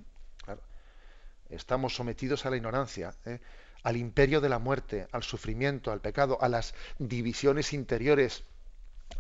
[1.50, 3.40] Estamos sometidos a la ignorancia, eh,
[3.84, 8.44] al imperio de la muerte, al sufrimiento, al pecado, a las divisiones interiores,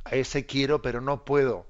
[0.03, 1.65] a ese quiero pero no puedo,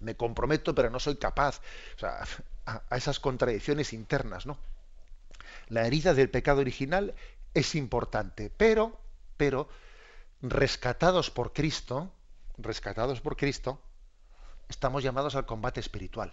[0.00, 1.60] me comprometo pero no soy capaz.
[1.96, 2.24] O sea,
[2.66, 4.58] a, esas contradicciones internas, ¿no?
[5.68, 7.14] La herida del pecado original
[7.54, 8.98] es importante, pero,
[9.36, 9.68] pero,
[10.42, 12.12] rescatados por Cristo,
[12.56, 13.80] rescatados por Cristo,
[14.68, 16.32] estamos llamados al combate espiritual.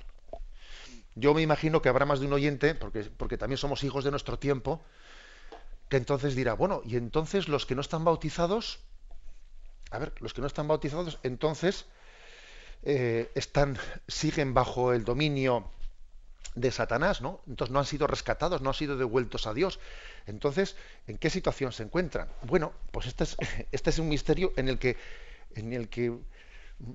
[1.15, 4.11] Yo me imagino que habrá más de un oyente, porque, porque también somos hijos de
[4.11, 4.81] nuestro tiempo,
[5.89, 8.79] que entonces dirá, bueno, y entonces los que no están bautizados,
[9.91, 11.85] a ver, los que no están bautizados, entonces
[12.83, 15.69] eh, están, siguen bajo el dominio
[16.55, 17.41] de Satanás, ¿no?
[17.47, 19.79] Entonces no han sido rescatados, no han sido devueltos a Dios.
[20.25, 22.29] Entonces, ¿en qué situación se encuentran?
[22.43, 23.37] Bueno, pues este es,
[23.71, 24.97] este es un misterio en el que,
[25.55, 26.17] en el que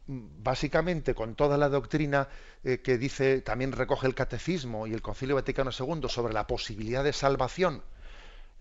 [0.07, 2.29] básicamente con toda la doctrina
[2.65, 7.05] eh, que dice, también recoge el Catecismo y el Concilio Vaticano II sobre la posibilidad
[7.05, 7.83] de salvación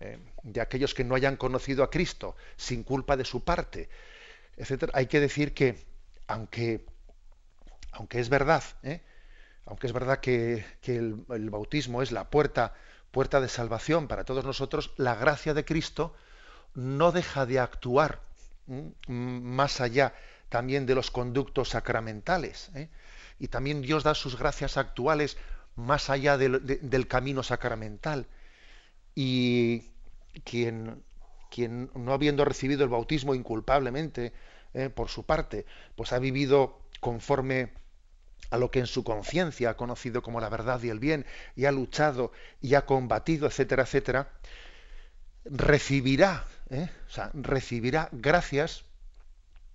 [0.00, 3.88] eh, de aquellos que no hayan conocido a Cristo sin culpa de su parte,
[4.56, 5.84] etcétera, hay que decir que
[6.26, 6.84] aunque,
[7.92, 9.00] aunque es verdad, ¿eh?
[9.66, 12.74] aunque es verdad que, el, el, bautismo es la puerta,
[13.10, 16.14] puerta de salvación para todos nosotros, la gracia de Cristo
[16.74, 18.20] no deja de actuar
[19.06, 20.14] más allá
[20.48, 22.70] también de los conductos sacramentales.
[22.74, 22.88] ¿eh?
[23.38, 25.36] Y también Dios da sus gracias actuales
[25.76, 28.26] más allá del camino sacramental.
[29.14, 29.90] Y
[30.44, 31.02] quien,
[31.50, 34.32] quien, no habiendo recibido el bautismo inculpablemente
[34.74, 34.88] ¿eh?
[34.90, 37.72] por su parte, pues ha vivido conforme
[38.50, 41.66] a lo que en su conciencia ha conocido como la verdad y el bien, y
[41.66, 44.30] ha luchado y ha combatido, etcétera, etcétera,
[45.44, 46.88] recibirá, ¿eh?
[47.06, 48.84] o sea, recibirá gracias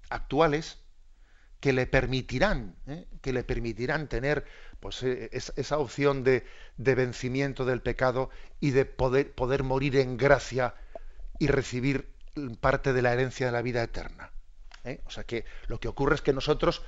[0.10, 0.78] actuales
[1.66, 3.08] que le permitirán, ¿eh?
[3.24, 4.46] que le permitirán tener
[4.80, 6.46] pues, eh, esa opción de,
[6.78, 10.76] vencimiento del pecado y de poder, poder morir en gracia
[11.40, 12.08] y recibir
[12.62, 14.30] parte de la herencia de la vida eterna.
[14.84, 15.02] ¿eh?
[15.06, 16.84] O sea que lo que ocurre es que nosotros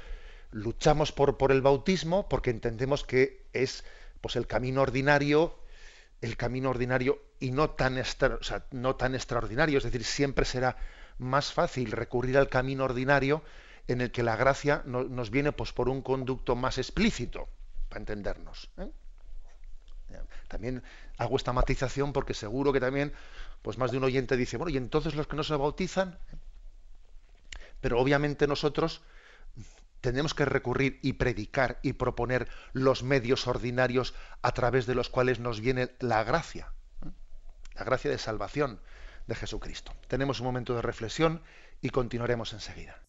[0.52, 3.84] luchamos por, por el bautismo porque entendemos que es
[4.22, 5.58] pues, el camino ordinario,
[6.22, 8.00] el camino ordinario y no tan,
[8.70, 10.78] no tan extraordinario, es decir, siempre será
[11.18, 13.42] más fácil recurrir al camino ordinario
[13.88, 17.48] en el que la gracia nos viene pues, por un conducto más explícito,
[17.90, 18.70] para entendernos.
[18.78, 18.92] ¿eh?
[20.48, 20.84] También
[21.18, 23.14] hago esta matización porque seguro que también
[23.62, 26.18] pues más de un oyente dice, bueno, ¿y entonces los que no se bautizan?
[27.82, 29.02] Pero obviamente nosotros
[30.02, 35.40] tenemos que recurrir y predicar y proponer los medios ordinarios a través de los cuales
[35.40, 36.72] nos viene la gracia,
[37.06, 37.10] ¿eh?
[37.76, 38.80] la gracia de salvación
[39.28, 39.94] de Jesucristo.
[40.08, 41.42] Tenemos un momento de reflexión
[41.82, 43.07] y continuaremos enseguida.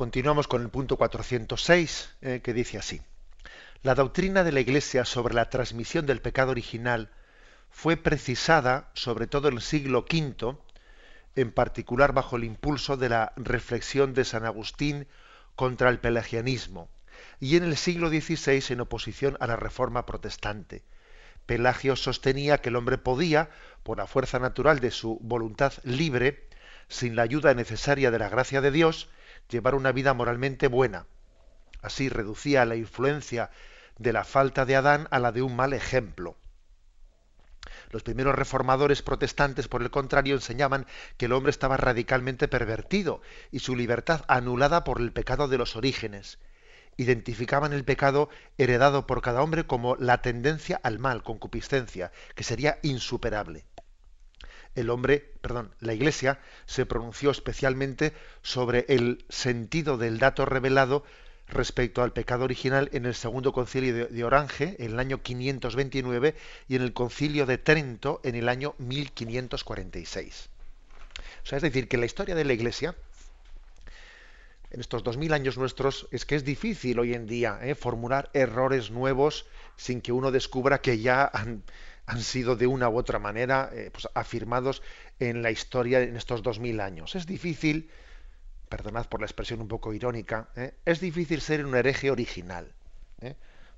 [0.00, 3.02] Continuamos con el punto 406, eh, que dice así.
[3.82, 7.10] La doctrina de la Iglesia sobre la transmisión del pecado original
[7.68, 10.56] fue precisada, sobre todo en el siglo V,
[11.36, 15.06] en particular bajo el impulso de la reflexión de San Agustín
[15.54, 16.88] contra el pelagianismo,
[17.38, 20.82] y en el siglo XVI en oposición a la reforma protestante.
[21.44, 23.50] Pelagio sostenía que el hombre podía,
[23.82, 26.48] por la fuerza natural de su voluntad libre,
[26.88, 29.10] sin la ayuda necesaria de la gracia de Dios,
[29.50, 31.06] llevar una vida moralmente buena.
[31.82, 33.50] Así reducía la influencia
[33.98, 36.36] de la falta de Adán a la de un mal ejemplo.
[37.90, 40.86] Los primeros reformadores protestantes, por el contrario, enseñaban
[41.16, 45.76] que el hombre estaba radicalmente pervertido y su libertad anulada por el pecado de los
[45.76, 46.38] orígenes.
[46.96, 52.78] Identificaban el pecado heredado por cada hombre como la tendencia al mal, concupiscencia, que sería
[52.82, 53.64] insuperable
[54.74, 61.04] el hombre, perdón, la Iglesia se pronunció especialmente sobre el sentido del dato revelado
[61.48, 66.36] respecto al pecado original en el segundo concilio de, Orange en el año 529
[66.68, 70.48] y en el concilio de Trento en el año 1546.
[71.42, 72.94] O sea, es decir, que la historia de la Iglesia
[74.70, 77.74] en estos dos mil años nuestros es que es difícil hoy en día ¿eh?
[77.74, 79.46] formular errores nuevos
[79.76, 81.64] sin que uno descubra que ya han,
[82.06, 84.82] han sido de una u otra manera eh, pues, afirmados
[85.18, 87.14] en la historia en estos dos mil años.
[87.14, 87.90] Es difícil,
[88.68, 90.74] perdonad por la expresión un poco irónica, ¿eh?
[90.84, 92.72] es difícil ser un hereje original,
[93.20, 93.36] ¿eh?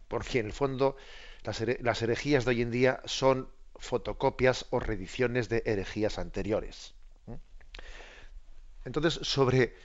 [0.08, 0.96] porque en el fondo
[1.44, 6.94] las, herejías de hoy en día son fotocopias o reediciones de herejías anteriores.
[8.84, 9.76] Entonces, sobre,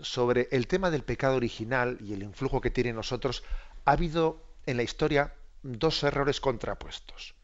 [0.00, 3.44] sobre el tema del pecado original y el influjo que tiene en nosotros,
[3.84, 7.36] ha habido en la historia dos errores contrapuestos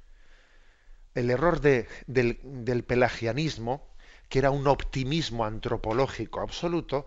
[1.18, 3.86] el error del, pelagianismo,
[4.28, 7.06] que era un optimismo antropológico absoluto,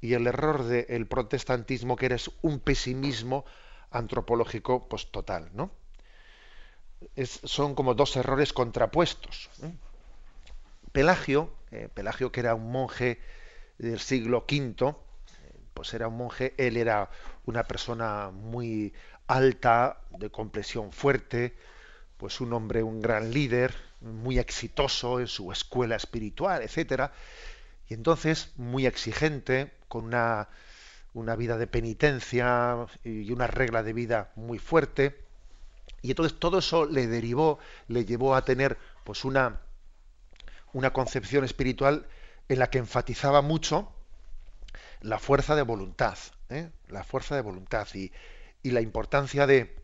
[0.00, 3.44] y el error del protestantismo, que era un pesimismo
[3.90, 5.50] antropológico pues, total.
[5.54, 5.70] ¿no?
[7.16, 9.50] son como dos errores contrapuestos.
[9.62, 9.72] ¿eh?
[10.92, 13.20] Pelagio, eh, Pelagio que era un monje
[13.78, 14.94] del siglo V,
[15.74, 17.10] pues era un monje, él era
[17.44, 18.92] una persona muy
[19.26, 21.56] alta, de complexión fuerte,
[22.22, 27.12] pues un hombre, un gran líder, muy exitoso en su escuela espiritual, etcétera,
[27.88, 30.48] y entonces muy exigente, con una,
[31.14, 35.18] una vida de penitencia y una regla de vida muy fuerte,
[36.00, 37.58] y entonces todo eso le derivó,
[37.88, 39.60] le llevó a tener pues una,
[40.72, 42.06] una concepción espiritual
[42.48, 43.92] en la que enfatizaba mucho
[45.00, 46.18] la fuerza de voluntad,
[46.50, 46.70] ¿eh?
[46.86, 48.12] la fuerza de voluntad y,
[48.62, 49.74] la importancia de,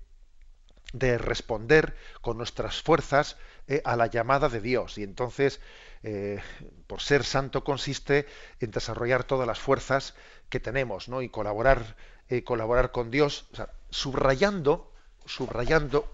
[0.93, 3.37] de, responder con nuestras fuerzas
[3.67, 3.83] ¿eh?
[3.85, 4.99] a la llamada de Dios.
[4.99, 5.61] Y entonces,
[6.03, 6.41] eh,
[6.87, 8.27] por ser santo consiste
[8.61, 10.15] en desarrollar todas las fuerzas
[10.49, 11.23] que tenemos, ¿no?
[11.23, 11.97] Y colaborar,
[12.45, 13.47] colaborar con Dios,
[13.91, 14.93] subrayando,
[15.27, 16.11] subrayando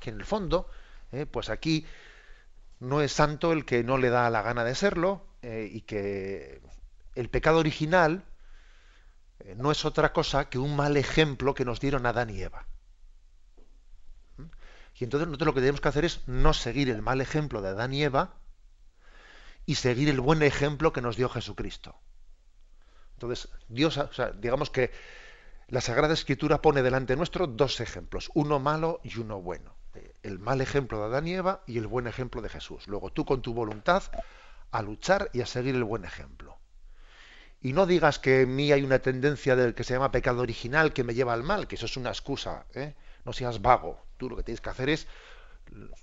[0.00, 0.68] que en el fondo,
[1.30, 1.86] pues aquí
[2.78, 6.60] no es santo el que no le da la gana de serlo y que
[7.14, 8.24] el pecado original
[9.44, 12.66] eh, no es otra cosa que un mal ejemplo que nos dieron Adán y Eva.
[14.94, 17.70] Y entonces nosotros lo que tenemos que hacer es no seguir el mal ejemplo de
[17.70, 18.34] Adán y Eva
[19.66, 21.96] y seguir el buen ejemplo que nos dio Jesucristo.
[23.14, 24.00] Entonces, Dios,
[24.38, 24.90] digamos que
[25.68, 29.74] la Sagrada Escritura pone delante nuestro dos ejemplos, uno malo y uno bueno.
[30.22, 32.86] El mal ejemplo de Adán y Eva y el buen ejemplo de Jesús.
[32.88, 34.02] Luego tú con tu voluntad
[34.70, 36.58] a luchar y a seguir el buen ejemplo.
[37.60, 40.92] Y no digas que en mí hay una tendencia del que se llama pecado original
[40.92, 42.66] que me lleva al mal, que eso es una excusa.
[42.74, 42.94] ¿eh?
[43.24, 44.00] No seas vago.
[44.16, 45.06] Tú lo que tienes que hacer es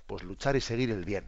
[0.06, 1.24] pues luchar y seguir el bien.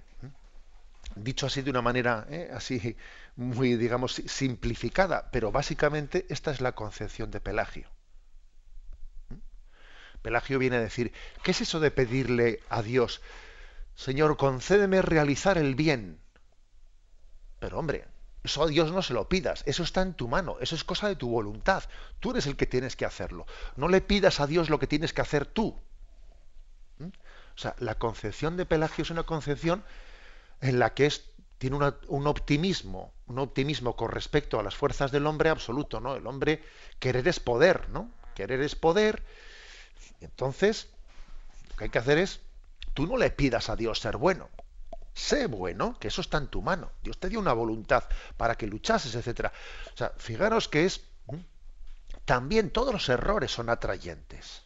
[1.14, 2.50] Dicho así de una manera ¿eh?
[2.52, 2.96] así
[3.36, 7.88] muy, digamos, simplificada, pero básicamente esta es la concepción de Pelagio.
[10.22, 11.12] Pelagio viene a decir,
[11.42, 13.20] ¿qué es eso de pedirle a Dios,
[13.94, 16.18] Señor, concédeme realizar el bien?
[17.58, 18.06] Pero hombre,
[18.44, 21.08] eso a Dios no se lo pidas, eso está en tu mano, eso es cosa
[21.08, 21.84] de tu voluntad.
[22.18, 23.46] Tú eres el que tienes que hacerlo.
[23.76, 25.80] No le pidas a Dios lo que tienes que hacer tú.
[26.98, 27.06] ¿Mm?
[27.06, 29.84] O sea, la concepción de Pelagio es una concepción
[30.60, 31.24] en la que es,
[31.58, 31.76] tiene
[32.08, 36.16] un optimismo, un optimismo con respecto a las fuerzas del hombre absoluto, ¿no?
[36.16, 36.62] El hombre,
[36.98, 38.10] querer es poder, ¿no?
[38.34, 39.22] Querer es poder.
[40.20, 40.88] entonces,
[41.70, 42.40] lo que hay que hacer es,
[42.94, 44.48] tú no le pidas a Dios ser bueno,
[45.14, 46.90] sé bueno, que eso está en tu mano.
[47.02, 48.04] Dios te dio una voluntad
[48.36, 49.52] para que luchases, etcétera.
[49.94, 51.02] O sea, fijaros que es
[52.24, 54.62] también todos los errores son atrayentes.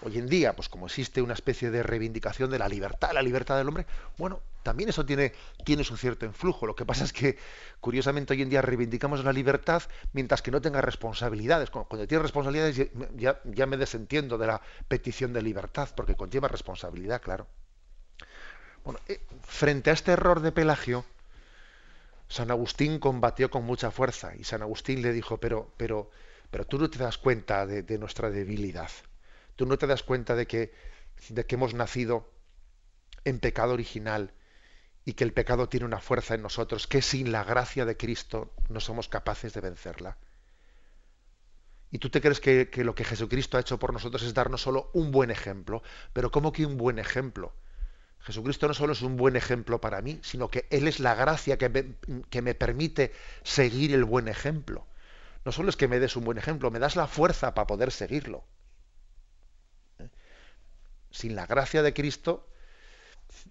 [0.00, 3.58] Hoy en día, pues como existe una especie de reivindicación de la libertad, la libertad
[3.58, 3.84] del hombre,
[4.16, 5.32] bueno, también eso tiene,
[5.64, 6.66] tiene su cierto influjo.
[6.66, 7.36] Lo que pasa es que,
[7.80, 11.70] curiosamente, hoy en día reivindicamos la libertad mientras que no tenga responsabilidades.
[11.70, 17.20] Cuando, tiene responsabilidades ya, ya me desentiendo de la petición de libertad, porque conlleva responsabilidad,
[17.20, 17.48] claro.
[18.88, 21.04] Bueno, eh, frente a este error de Pelagio,
[22.26, 26.10] San Agustín combatió con mucha fuerza y San Agustín le dijo, pero, pero,
[26.50, 28.90] pero tú no te das cuenta de, nuestra debilidad,
[29.56, 30.72] tú no te das cuenta de que,
[31.28, 32.32] de que hemos nacido
[33.24, 34.32] en pecado original
[35.04, 38.54] y que el pecado tiene una fuerza en nosotros que sin la gracia de Cristo
[38.70, 40.16] no somos capaces de vencerla.
[41.90, 44.62] Y tú te crees que, que, lo que Jesucristo ha hecho por nosotros es darnos
[44.62, 45.82] solo un buen ejemplo.
[46.14, 47.52] Pero ¿cómo que un buen ejemplo?
[48.20, 51.56] Jesucristo no solo es un buen ejemplo para mí, sino que Él es la gracia
[51.56, 53.12] que me, permite
[53.42, 54.86] seguir el buen ejemplo.
[55.44, 57.90] No solo es que me des un buen ejemplo, me das la fuerza para poder
[57.90, 58.44] seguirlo.
[61.10, 62.46] Sin la gracia de Cristo,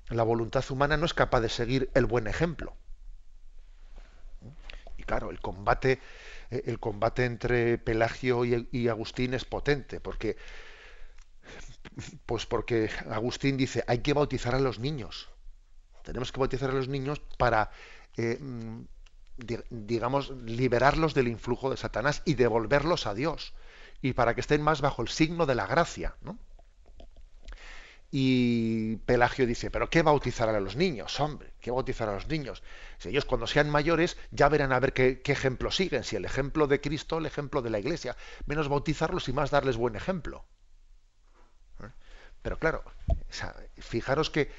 [0.09, 2.75] la voluntad humana no es capaz de seguir el buen ejemplo.
[4.97, 5.99] Y claro, el combate,
[6.51, 10.37] el combate entre Pelagio y Agustín es potente, porque
[12.25, 15.29] pues porque Agustín dice, hay que bautizar a los niños.
[16.03, 17.69] Tenemos que bautizar a los niños para,
[18.15, 18.81] eh, mm,
[19.69, 23.53] digamos, liberarlos del influjo de Satanás y devolverlos a Dios.
[24.01, 26.15] Y para que estén más bajo el signo de la gracia.
[28.09, 31.19] Y Pelagio dice, pero ¿qué bautizar a los niños?
[31.19, 32.63] Hombre, ¿qué bautizar a los niños?
[32.99, 36.67] Si ellos cuando sean mayores ya verán a ver qué, ejemplo siguen, si el ejemplo
[36.67, 38.15] de Cristo el ejemplo de la Iglesia.
[38.45, 40.45] Menos bautizarlos y más darles buen ejemplo.
[42.47, 42.83] Pero claro,
[43.77, 44.49] fijaros que,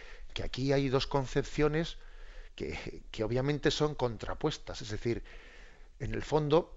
[0.44, 1.96] aquí hay dos concepciones
[2.54, 4.82] que, obviamente son contrapuestas.
[4.82, 5.24] Es decir,
[5.98, 6.76] en el fondo,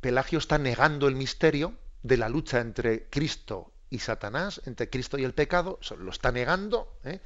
[0.00, 1.74] Pelagio está negando el misterio
[2.04, 7.00] de la lucha entre Cristo y Satanás, entre Cristo y el pecado, lo está negando,
[7.02, 7.18] ¿eh?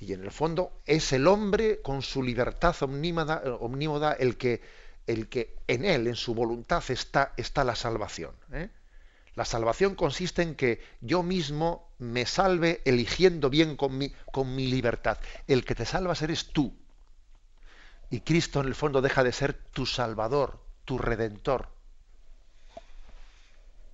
[0.00, 4.62] Y en el fondo es el hombre con su libertad omnímoda, el, que,
[5.06, 8.34] el que en él, en su voluntad, está, está la salvación.
[8.52, 8.68] ¿eh?
[9.34, 14.66] La salvación consiste en que yo mismo me salve eligiendo bien con mi, con mi
[14.66, 15.18] libertad.
[15.46, 16.76] El que te salvas eres tú.
[18.10, 21.68] Y Cristo en el fondo deja de ser tu salvador, tu redentor.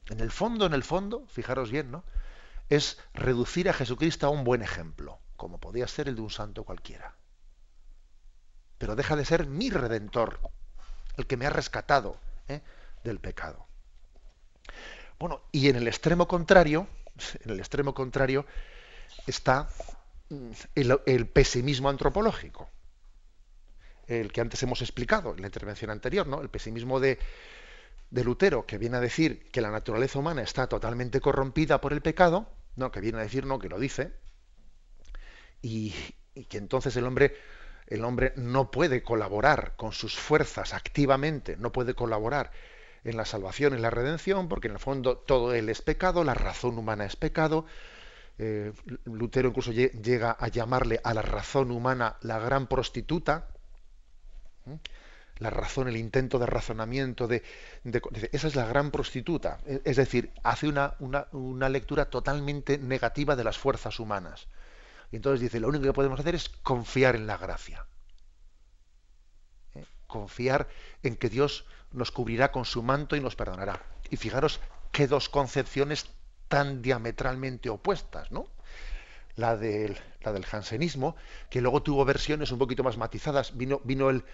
[0.08, 2.02] En el fondo, en el fondo, fijaros bien, ¿no?
[2.70, 6.64] Es reducir a Jesucristo a un buen ejemplo, como podía ser el de un santo
[6.64, 7.14] cualquiera.
[8.78, 10.40] Pero deja de ser mi redentor,
[11.16, 12.62] el que me ha rescatado ¿eh?
[13.04, 13.66] del pecado.
[15.18, 16.86] Bueno, y en el extremo contrario,
[17.44, 18.46] en el extremo contrario
[19.26, 19.68] está
[20.74, 22.68] el, pesimismo antropológico,
[24.06, 26.40] el que antes hemos explicado en la intervención anterior, ¿no?
[26.40, 27.18] El pesimismo de,
[28.10, 32.02] de Lutero, que viene a decir que la naturaleza humana está totalmente corrompida por el
[32.02, 34.12] pecado, no, que viene a decir no, que lo dice,
[35.62, 35.94] y,
[36.34, 37.34] y que entonces el hombre,
[37.86, 42.50] el hombre no puede colaborar con sus fuerzas activamente, no puede colaborar
[43.04, 46.34] en la salvación, en la redención, porque en el fondo todo él es pecado, la
[46.34, 47.66] razón humana es pecado.
[48.38, 48.72] Eh,
[49.04, 53.48] Lutero incluso llega a llamarle a la razón humana la gran prostituta.
[55.38, 57.42] La razón, el intento de razonamiento, de,
[58.32, 59.60] esa es la gran prostituta.
[59.66, 64.48] E, es decir, hace una, una, lectura totalmente negativa de las fuerzas humanas.
[65.12, 67.86] Y entonces dice, lo único que podemos hacer es confiar en la gracia.
[69.74, 69.84] ¿Eh?
[70.06, 70.68] Confiar
[71.02, 73.82] en que Dios nos cubrirá con su manto y nos perdonará.
[74.10, 74.60] Y fijaros
[74.92, 76.06] qué dos concepciones
[76.48, 78.46] tan diametralmente opuestas, ¿no?
[79.36, 81.14] La del, la del jansenismo,
[81.50, 84.24] que luego tuvo versiones un poquito más matizadas, vino, vino el,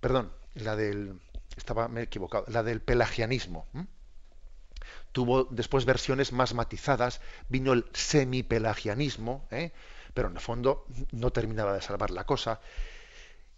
[0.00, 1.18] perdón, la del,
[1.56, 3.66] estaba, me he equivocado, la del pelagianismo.
[5.12, 9.72] Tuvo después versiones más matizadas, vino el semipelagianismo, ¿eh?
[10.14, 12.60] pero en el fondo no terminaba de salvar la cosa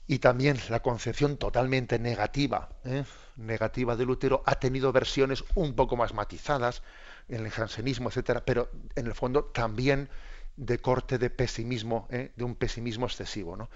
[0.07, 3.05] y también la concepción totalmente negativa, ¿eh?
[3.37, 6.83] negativa de Lutero, ha tenido versiones un poco más matizadas
[7.29, 10.09] en el jansenismo, etcétera, pero en el fondo también
[10.57, 12.33] de corte de pesimismo, ¿eh?
[12.37, 13.71] de un pesimismo excesivo, ¿no?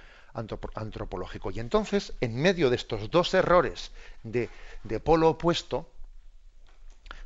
[0.74, 1.50] antropológico.
[1.50, 3.90] Y entonces, en medio de estos dos errores
[4.22, 4.50] de,
[4.84, 5.90] de polo opuesto,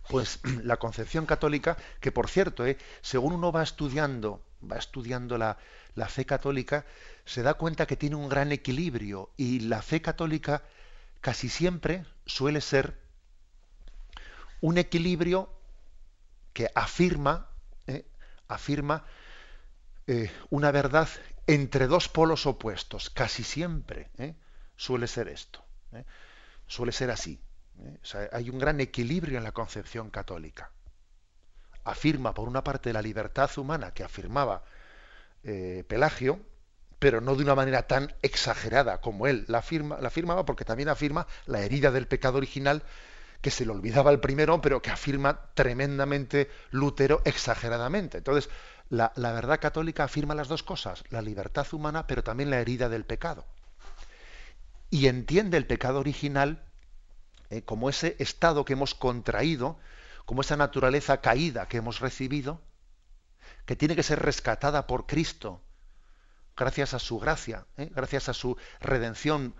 [0.08, 2.76] pues la concepción católica, que por cierto, ¿eh?
[3.00, 5.56] según uno va estudiando, va estudiando la,
[5.94, 6.84] la fe católica,
[7.30, 10.64] se da cuenta que tiene un gran equilibrio y la fe católica
[11.20, 12.98] casi siempre suele ser
[14.60, 15.48] un equilibrio
[16.52, 17.48] que afirma,
[17.86, 18.04] eh,
[18.48, 19.04] afirma
[20.08, 21.08] eh, una verdad
[21.46, 23.10] entre dos polos opuestos.
[23.10, 24.34] Casi siempre eh,
[24.74, 25.64] suele ser esto.
[26.66, 27.40] Suele ser así.
[28.32, 30.72] hay un gran equilibrio en la concepción católica.
[31.84, 34.64] Afirma, por una parte, la libertad humana que afirmaba
[35.42, 36.49] Pelagio,
[37.00, 40.90] pero no de una manera tan exagerada como él la, afirma, la afirmaba, porque también
[40.90, 42.82] afirma la herida del pecado original
[43.40, 48.18] que se le olvidaba el primero, pero que afirma tremendamente Lutero exageradamente.
[48.18, 48.50] Entonces,
[48.90, 53.06] la, verdad católica afirma las dos cosas, la libertad humana, pero también la herida del
[53.06, 53.46] pecado.
[54.90, 56.62] Y entiende el pecado original
[57.48, 59.78] eh, como ese estado que hemos contraído,
[60.26, 62.60] como esa naturaleza caída que hemos recibido,
[63.64, 65.62] que tiene que ser rescatada por Cristo
[66.60, 67.90] gracias a su gracia, ¿eh?
[67.92, 69.56] gracias a su redención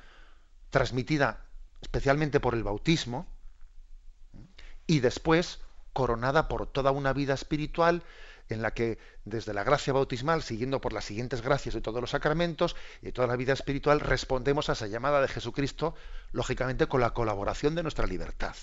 [0.71, 1.47] transmitida
[1.81, 3.27] especialmente por el bautismo,
[4.87, 5.61] y después
[5.93, 8.03] coronada por toda una vida espiritual
[8.49, 12.11] en la que desde la gracia bautismal, siguiendo por las siguientes gracias de todos los
[12.11, 15.95] sacramentos y toda la vida espiritual, respondemos a esa llamada de Jesucristo,
[16.33, 18.57] lógicamente con la colaboración de nuestra libertad.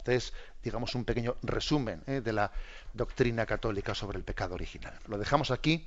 [0.00, 0.32] Este es,
[0.64, 2.22] digamos, un pequeño resumen ¿eh?
[2.22, 2.50] de la
[2.94, 4.98] doctrina católica sobre el pecado original.
[5.06, 5.86] Lo dejamos aquí,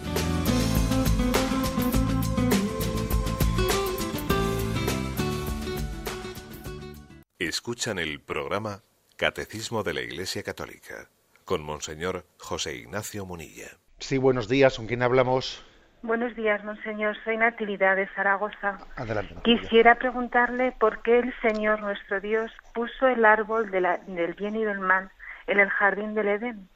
[7.61, 8.81] Escuchan el programa
[9.17, 11.09] Catecismo de la Iglesia Católica
[11.45, 13.67] con Monseñor José Ignacio Munilla.
[13.99, 14.77] Sí, buenos días.
[14.77, 15.63] ¿Con quién hablamos?
[16.01, 17.15] Buenos días, monseñor.
[17.23, 18.79] Soy Natividad de Zaragoza.
[18.95, 19.35] Adelante.
[19.43, 24.79] Quisiera preguntarle por qué el Señor nuestro Dios puso el árbol del bien y del
[24.79, 25.11] mal
[25.45, 26.67] en el jardín del Edén.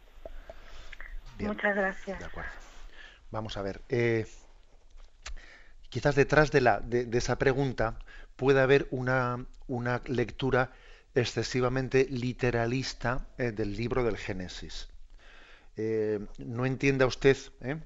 [1.39, 2.19] Muchas gracias.
[2.19, 2.51] De acuerdo.
[3.31, 3.81] Vamos a ver.
[3.89, 4.27] Eh,
[5.89, 7.97] quizás detrás de, la, de, esa pregunta
[8.35, 10.71] puede haber una, una lectura
[11.15, 14.89] excesivamente literalista eh, del libro del Génesis.
[15.77, 17.77] Eh, no entienda usted ¿eh?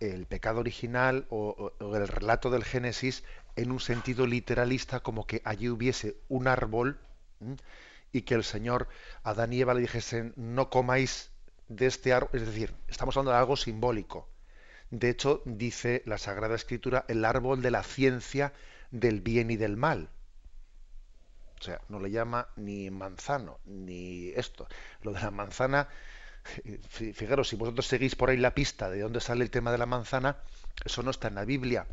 [0.00, 3.24] el pecado original o, el relato del Génesis
[3.56, 6.98] en un sentido literalista como que allí hubiese un árbol
[8.12, 8.88] y que el Señor
[9.22, 11.30] Adán y Eva le dijesen no comáis
[11.68, 14.28] de este árbol, es decir, estamos hablando de algo simbólico.
[14.90, 18.54] De hecho, dice la Sagrada Escritura, el árbol de la ciencia
[18.90, 20.10] del bien y del mal.
[21.60, 24.68] O sea, no le llama ni manzano, ni esto.
[25.02, 25.88] Lo de la manzana,
[26.88, 29.86] fijaros, si vosotros seguís por ahí la pista de dónde sale el tema de la
[29.86, 30.36] manzana,
[30.84, 31.86] eso no está en la Biblia.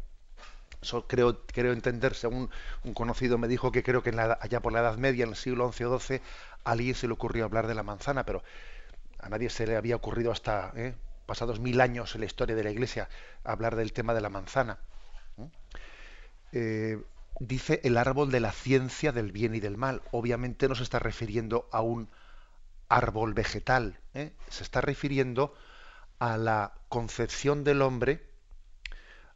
[0.82, 2.50] Eso creo, creo entender, según
[2.84, 5.72] un conocido me dijo que creo que allá por la Edad Media, en el siglo
[5.72, 6.22] XI o XII,
[6.64, 8.44] a alguien se le ocurrió hablar de la manzana, pero
[9.20, 10.94] a nadie se le había ocurrido hasta ¿eh?
[11.26, 13.10] pasados mil años en la historia de la Iglesia
[13.44, 14.78] hablar del tema de la manzana.
[16.52, 17.02] ¿Eh?
[17.40, 20.02] dice el árbol de la ciencia del bien y del mal.
[20.12, 22.10] Obviamente no se está refiriendo a un
[22.90, 24.34] árbol vegetal, ¿eh?
[24.50, 25.54] se está refiriendo
[26.20, 28.30] a la concepción del hombre,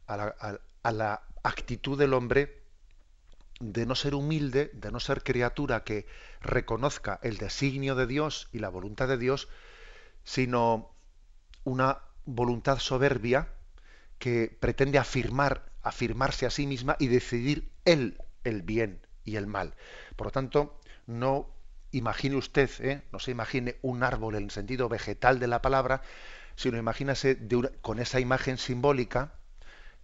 [0.06, 0.16] a
[0.92, 2.62] la, actitud del hombre
[3.60, 6.06] de no ser humilde, de no ser criatura que
[6.40, 9.48] reconozca el designio de Dios y la voluntad de Dios,
[10.22, 10.90] sino
[11.64, 13.48] una voluntad soberbia
[14.18, 19.74] que pretende afirmar afirmarse a sí misma y decidir él el bien y el mal.
[20.16, 21.48] Por lo tanto, no
[21.92, 23.02] imagine usted, ¿eh?
[23.12, 26.02] no se imagine un árbol en el sentido vegetal de la palabra,
[26.56, 27.38] sino imagínese
[27.80, 29.34] con esa imagen simbólica,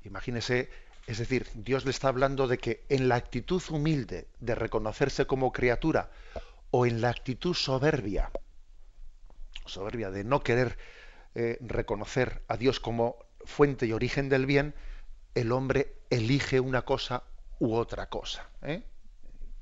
[0.05, 0.71] imagínese,
[1.07, 5.53] es decir, Dios le está hablando de que en la actitud humilde de reconocerse como
[5.53, 6.11] criatura
[6.71, 8.31] o en la actitud soberbia,
[9.67, 10.79] soberbia de no querer
[11.35, 14.75] eh, reconocer a Dios como fuente y origen del bien,
[15.37, 17.23] el hombre elige una cosa
[17.61, 18.49] u otra cosa.
[18.63, 18.83] ¿eh?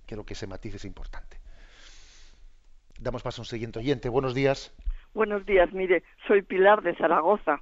[0.07, 1.39] Creo que ese matiz es importante.
[2.99, 4.09] Damos paso a un siguiente oyente.
[4.09, 4.73] Buenos días.
[5.15, 7.61] Buenos días, mire, soy Pilar de Zaragoza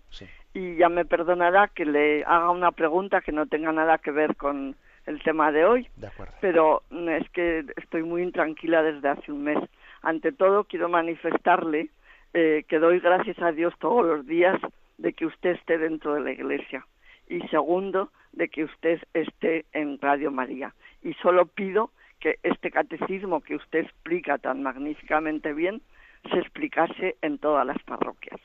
[0.54, 4.36] y ya me perdonará que le haga una pregunta que no tenga nada que ver
[4.36, 6.34] con el tema de hoy, de acuerdo.
[6.40, 9.58] pero es que estoy muy intranquila desde hace un mes.
[10.00, 11.90] Ante todo, quiero manifestarle
[12.32, 14.58] eh, que doy gracias a Dios todos los días
[14.96, 16.86] de que usted esté dentro de la iglesia
[17.28, 20.74] y segundo, de que usted esté en Radio María.
[21.02, 25.82] Y solo pido que este catecismo que usted explica tan magníficamente bien
[26.30, 28.40] se explicase en todas las parroquias.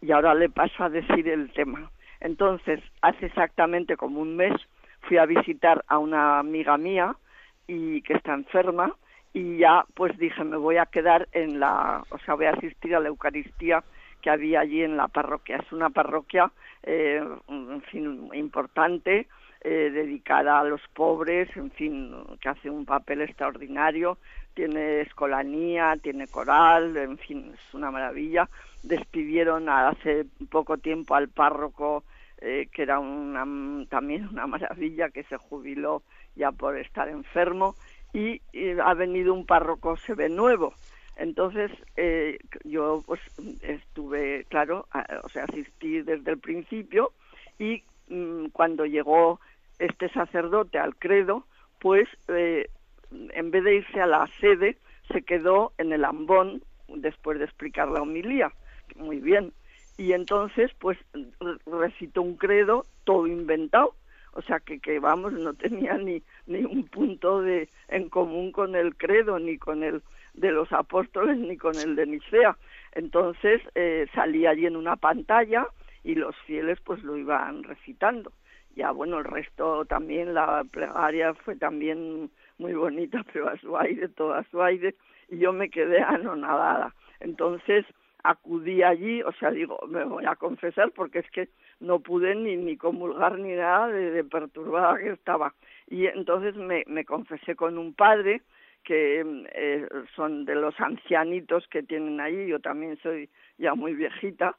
[0.00, 1.90] Y ahora le paso a decir el tema.
[2.20, 4.54] Entonces, hace exactamente como un mes
[5.02, 7.16] fui a visitar a una amiga mía
[7.66, 8.94] y que está enferma
[9.32, 12.94] y ya pues dije me voy a quedar en la, o sea, voy a asistir
[12.94, 13.82] a la Eucaristía
[14.24, 15.58] que había allí en la parroquia.
[15.58, 16.50] Es una parroquia,
[16.82, 19.28] eh, en fin, importante,
[19.60, 22.10] eh, dedicada a los pobres, en fin,
[22.40, 24.16] que hace un papel extraordinario.
[24.54, 28.48] Tiene escolanía, tiene coral, en fin, es una maravilla.
[28.82, 32.02] Despidieron hace poco tiempo al párroco,
[32.38, 33.44] eh, que era una,
[33.90, 36.02] también una maravilla, que se jubiló
[36.34, 37.74] ya por estar enfermo,
[38.14, 40.72] y, y ha venido un párroco se ve nuevo
[41.16, 43.20] entonces, eh, yo pues
[43.62, 44.86] estuve, claro,
[45.22, 47.12] o sea, asistí desde el principio
[47.58, 49.40] y mm, cuando llegó
[49.78, 51.46] este sacerdote al credo,
[51.80, 52.68] pues eh,
[53.10, 54.76] en vez de irse a la sede,
[55.12, 58.52] se quedó en el ambón después de explicar la homilía.
[58.96, 59.52] Muy bien.
[59.96, 60.98] Y entonces, pues
[61.66, 63.94] recitó un credo todo inventado.
[64.32, 68.74] O sea que, que vamos, no tenía ni, ni un punto de en común con
[68.74, 70.02] el credo ni con el
[70.34, 72.56] de los apóstoles ni con el de Nicea.
[72.92, 75.66] Entonces eh, salía allí en una pantalla
[76.02, 78.32] y los fieles pues lo iban recitando.
[78.76, 84.08] Ya bueno, el resto también, la plegaria fue también muy bonita, pero a su aire,
[84.08, 84.94] todo a su aire.
[85.28, 86.94] y yo me quedé anonadada.
[87.20, 87.86] Entonces
[88.22, 91.48] acudí allí, o sea, digo, me voy a confesar porque es que
[91.80, 95.54] no pude ni, ni comulgar ni nada de, perturbada que estaba.
[95.88, 98.40] Y entonces me, me confesé con un padre
[98.84, 99.24] que
[99.54, 103.28] eh, son de los ancianitos que tienen ahí, yo también soy
[103.58, 104.56] ya muy viejita,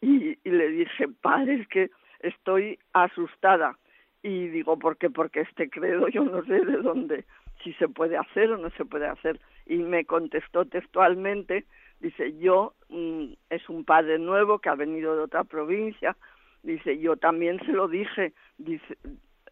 [0.00, 3.78] y, le dije, padre, es que estoy asustada.
[4.22, 5.10] Y digo, ¿por qué?
[5.10, 7.24] Porque este credo yo no sé de dónde,
[7.62, 9.40] si se puede hacer o no se puede hacer.
[9.66, 11.64] Y me contestó textualmente,
[12.00, 16.16] dice, yo, mm, es un padre nuevo que ha venido de otra provincia,
[16.62, 18.98] dice, yo también se lo dije, dice,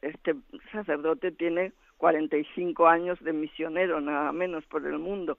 [0.03, 0.35] este
[0.73, 5.39] sacerdote tiene 45 años de misionero, nada menos por el mundo.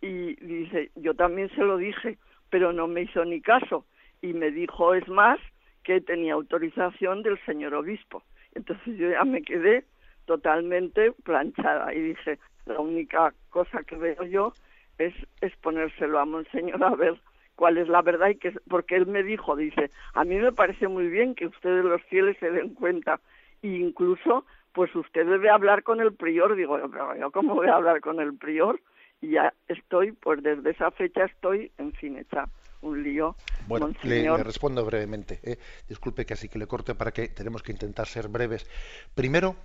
[0.00, 2.18] Y dice, yo también se lo dije,
[2.50, 3.86] pero no me hizo ni caso.
[4.22, 5.38] Y me dijo, es más,
[5.84, 8.24] que tenía autorización del señor obispo.
[8.54, 9.84] Entonces yo ya me quedé
[10.24, 14.52] totalmente planchada y dije, la única cosa que veo yo
[14.98, 17.14] es, es ponérselo a Monseñor a ver
[17.54, 20.88] cuál es la verdad y que porque él me dijo, dice, a mí me parece
[20.88, 23.20] muy bien que ustedes los fieles se den cuenta
[23.62, 24.44] e incluso
[24.76, 28.20] pues usted debe hablar con el prior, digo, pero yo cómo voy a hablar con
[28.20, 28.78] el prior
[29.22, 32.44] y ya estoy, pues desde esa fecha estoy, en fin, hecha
[32.82, 33.34] un lío.
[33.66, 35.40] Bueno, le, respondo brevemente.
[35.42, 35.58] ¿eh?
[35.88, 38.68] Disculpe que así que le corte para que tenemos que intentar ser breves.
[39.14, 39.56] Primero,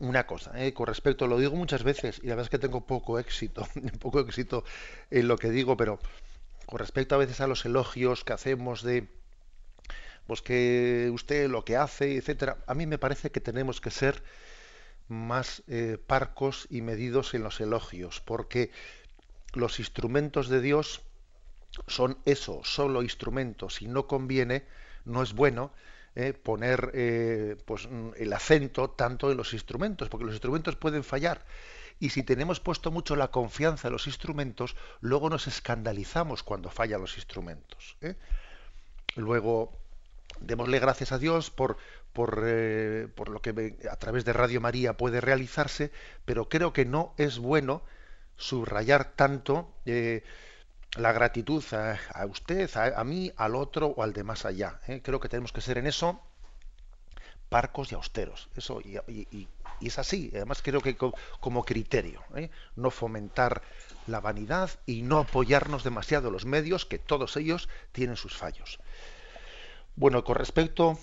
[0.00, 0.74] una cosa, ¿eh?
[0.74, 3.62] con respecto, lo digo muchas veces y la verdad es que tengo poco éxito,
[4.00, 4.64] poco éxito
[5.12, 6.00] en lo que digo, pero
[6.66, 9.06] con respecto a veces a los elogios que hacemos de
[10.26, 14.22] pues que usted lo que hace, etcétera, a mí me parece que tenemos que ser
[15.08, 18.70] más eh, parcos y medidos en los elogios, porque
[19.52, 21.02] los instrumentos de Dios
[21.86, 24.64] son eso, solo instrumentos, y no conviene,
[25.04, 25.72] no es bueno
[26.14, 31.44] eh, poner eh, pues, el acento tanto en los instrumentos, porque los instrumentos pueden fallar.
[32.00, 37.00] Y si tenemos puesto mucho la confianza en los instrumentos, luego nos escandalizamos cuando fallan
[37.00, 37.96] los instrumentos.
[39.14, 39.78] Luego,
[40.46, 41.76] démosle gracias a Dios por,
[42.12, 42.44] por,
[43.14, 45.90] por, lo que a través de Radio María puede realizarse,
[46.24, 47.82] pero creo que no es bueno
[48.36, 49.72] subrayar tanto
[50.96, 54.80] la gratitud a, usted, a, mí, al otro o al de más allá.
[54.86, 55.00] ¿eh?
[55.02, 56.20] Creo que tenemos que ser en eso
[57.48, 58.48] parcos y austeros.
[58.56, 59.48] Eso y,
[59.80, 60.30] es así.
[60.34, 62.50] Además creo que como criterio, ¿eh?
[62.76, 63.62] no fomentar
[64.06, 68.78] la vanidad y no apoyarnos demasiado los medios, que todos ellos tienen sus fallos.
[69.96, 70.98] Bueno, con respecto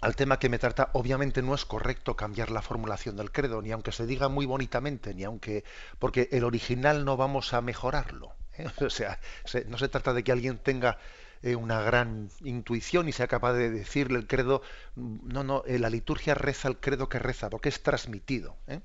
[0.00, 3.70] al tema que me trata, obviamente no es correcto cambiar la formulación del credo, ni
[3.72, 5.64] aunque se diga muy bonitamente, ni aunque
[5.98, 8.34] porque el original no vamos a mejorarlo.
[8.84, 9.20] O sea,
[9.66, 10.98] no se trata de que alguien tenga
[11.42, 14.62] eh, una gran intuición y sea capaz de decirle el credo.
[14.96, 18.56] No, no, eh, la liturgia reza el credo que reza, porque es transmitido.
[18.66, 18.80] ¿eh?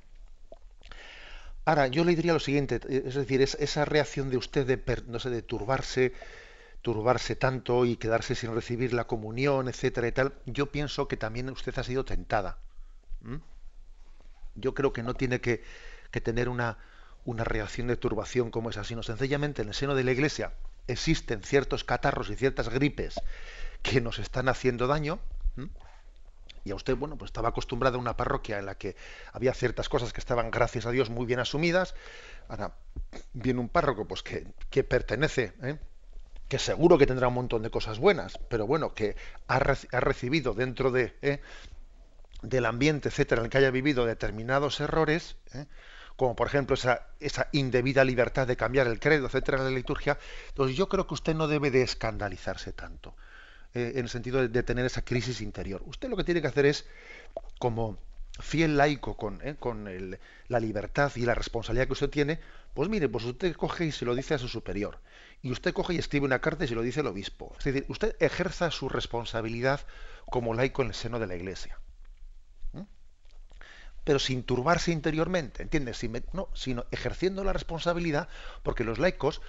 [1.65, 5.19] Ahora, yo le diría lo siguiente, es decir, es, esa reacción de usted de, no
[5.19, 6.13] sé, de turbarse,
[6.83, 11.49] turbarse tanto y quedarse sin recibir la comunión, etcétera y tal, yo pienso que también
[11.49, 12.57] usted ha sido tentada.
[14.55, 15.63] Yo creo que no tiene que
[16.21, 16.77] tener una,
[17.25, 20.53] reacción de turbación como esa, sino sencillamente en el seno de la Iglesia
[20.87, 23.15] existen ciertos catarros y ciertas gripes
[23.81, 25.19] que nos están haciendo daño.
[26.65, 28.97] Y a usted, bueno, pues estaba acostumbrado a una parroquia en la que
[29.31, 31.95] había ciertas cosas que estaban, gracias a Dios, muy bien asumidas.
[32.49, 32.75] Ahora
[33.31, 35.77] viene un párroco, pues que, que pertenece, ¿eh?
[36.47, 39.15] Que seguro que tendrá un montón de cosas buenas, pero bueno, que
[39.47, 41.39] ha, recibido dentro de, ¿eh?
[42.41, 45.65] del ambiente, etcétera, en el que haya vivido determinados errores, ¿eh?
[46.15, 50.19] como por ejemplo esa, esa indebida libertad de cambiar el credo, etcétera, en la liturgia,
[50.49, 53.15] entonces yo creo que usted no debe de escandalizarse tanto,
[53.73, 55.81] eh, en el sentido de, tener esa crisis interior.
[55.85, 56.85] Usted lo que tiene que hacer es,
[57.59, 57.97] como
[58.39, 59.87] fiel laico con, eh, con
[60.47, 62.39] la libertad y la responsabilidad que usted tiene,
[62.73, 64.99] pues mire, pues usted coge y se lo dice a su superior.
[65.43, 67.53] Y usted coge y escribe una carta y se lo dice al obispo.
[67.59, 69.85] Es decir, usted ejerza su responsabilidad
[70.31, 71.77] como laico en el seno de la iglesia
[74.03, 76.01] pero sin turbarse interiormente, ¿entiendes?
[76.33, 78.27] no, sino ejerciendo la responsabilidad,
[78.61, 79.41] porque los laicos,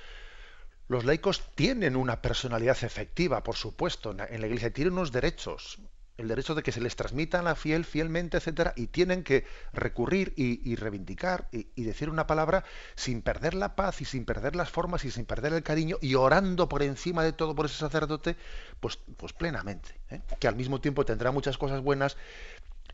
[0.89, 5.79] los laicos tienen una personalidad efectiva, por supuesto, en la, iglesia, tienen unos derechos,
[6.17, 10.33] el derecho de que se les transmita la fiel, fielmente, etcétera, y tienen que recurrir
[10.37, 15.05] y, reivindicar y, decir una palabra sin perder la paz y sin perder las formas
[15.05, 18.37] y sin perder el cariño y orando por encima de todo por ese sacerdote,
[18.81, 20.21] pues, pues plenamente, ¿eh?
[20.39, 22.17] que al mismo tiempo tendrá muchas cosas buenas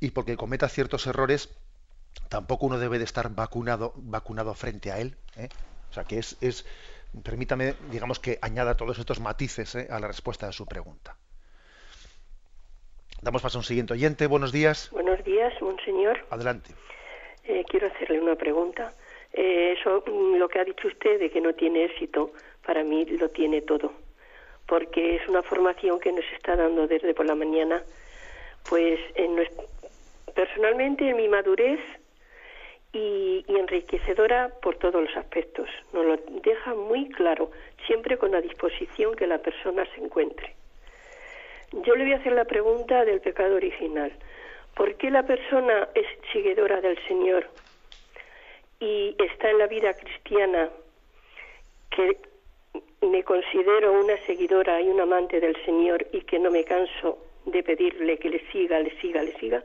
[0.01, 1.51] y porque cometa ciertos errores,
[2.29, 5.17] tampoco uno debe de estar vacunado, vacunado frente a él.
[5.37, 5.49] ¿eh?
[5.91, 6.65] O sea que es, es,
[7.23, 9.89] permítame, digamos que añada todos estos matices ¿eh?
[9.91, 11.17] a la respuesta de su pregunta.
[13.23, 14.27] Damos paso a un siguiente oyente.
[14.27, 14.91] Buenos días.
[14.93, 16.19] Buenos días, monseñor.
[16.31, 16.71] Adelante.
[17.45, 18.95] Eh, quiero hacerle una pregunta.
[19.35, 22.33] Eh, eso, mm, lo que ha dicho usted de que no tiene éxito,
[22.65, 23.93] para mí lo tiene todo,
[24.67, 27.83] porque es una formación que nos está dando desde por la mañana,
[28.69, 29.37] pues en
[30.35, 31.81] personalmente en mi madurez
[32.93, 35.69] y, enriquecedora por todos los aspectos.
[35.93, 37.51] Nos lo deja muy claro,
[37.87, 40.55] siempre con la disposición que la persona se encuentre.
[41.73, 44.13] Yo le voy a hacer la pregunta del pecado original.
[44.75, 47.47] ¿Por qué la persona es seguidora del Señor
[48.81, 50.71] y está en la vida cristiana
[51.91, 52.17] que
[53.03, 57.63] me considero una seguidora y un amante del Señor y que no me canso de
[57.63, 59.63] pedirle que le siga, le siga, le siga?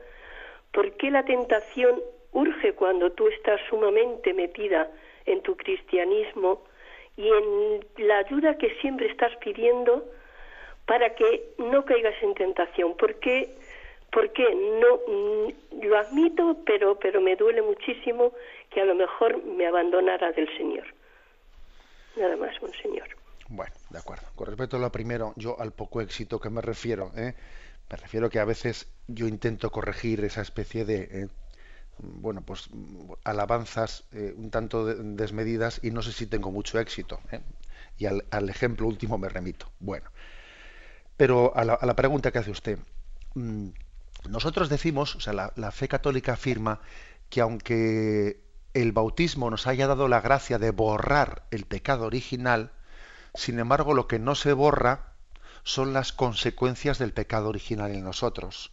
[0.72, 2.02] ¿Por qué la tentación
[2.34, 4.92] urge cuando tú estás sumamente metida
[5.26, 6.64] en tu cristianismo
[7.18, 10.06] y en la ayuda que siempre estás pidiendo
[10.86, 12.96] para que no caigas en tentación?
[12.98, 13.56] ¿Por qué?
[14.12, 18.34] Porque no mm, lo admito, pero pero me duele muchísimo
[18.70, 20.86] que a lo mejor me abandonara del Señor.
[22.16, 23.08] Nada más, monseñor.
[23.50, 24.26] Bueno, de acuerdo.
[24.36, 27.34] Con respecto a lo primero, yo al poco éxito que me refiero, ¿eh?
[27.90, 31.28] me refiero que a veces yo intento corregir esa especie de ¿eh?
[31.98, 32.70] bueno, pues
[33.24, 37.20] alabanzas eh, un tanto desmedidas y no sé si tengo mucho éxito.
[37.32, 37.42] ¿eh?
[37.98, 39.72] Y al, ejemplo último me remito.
[39.80, 40.10] Bueno,
[41.18, 42.80] pero a la, pregunta que hace usted.
[43.36, 43.70] Mm,
[44.30, 46.82] nosotros decimos, o sea, la, la fe católica afirma
[47.30, 48.42] que aunque
[48.74, 52.72] el bautismo nos haya dado la gracia de borrar el pecado original,
[53.34, 55.14] sin embargo lo que no se borra
[55.64, 58.72] son las consecuencias del pecado original en nosotros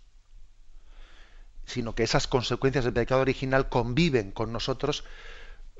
[1.64, 5.04] sino que esas consecuencias del pecado original conviven con nosotros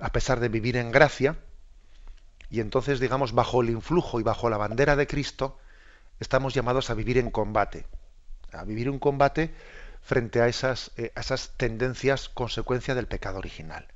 [0.01, 1.37] a pesar de vivir en gracia,
[2.51, 5.59] y entonces, digamos, bajo el influjo y bajo la bandera de Cristo,
[6.23, 7.87] estamos llamados a vivir en combate,
[8.53, 9.55] a vivir un combate
[10.03, 13.87] frente a esas, eh, esas tendencias consecuencia del pecado original.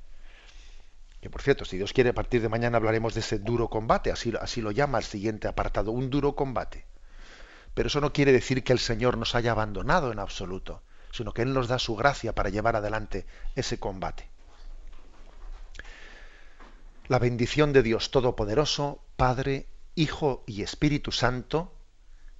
[1.21, 4.11] Que por cierto, si Dios quiere, a partir de mañana hablaremos de ese duro combate,
[4.11, 6.85] así, así lo llama el siguiente apartado, un duro combate.
[7.73, 11.41] Pero eso no quiere decir que el Señor nos haya abandonado en absoluto sino que
[11.41, 13.25] Él nos da su gracia para llevar adelante
[13.55, 14.29] ese combate.
[17.07, 21.73] La bendición de Dios Todopoderoso, Padre, Hijo y Espíritu Santo,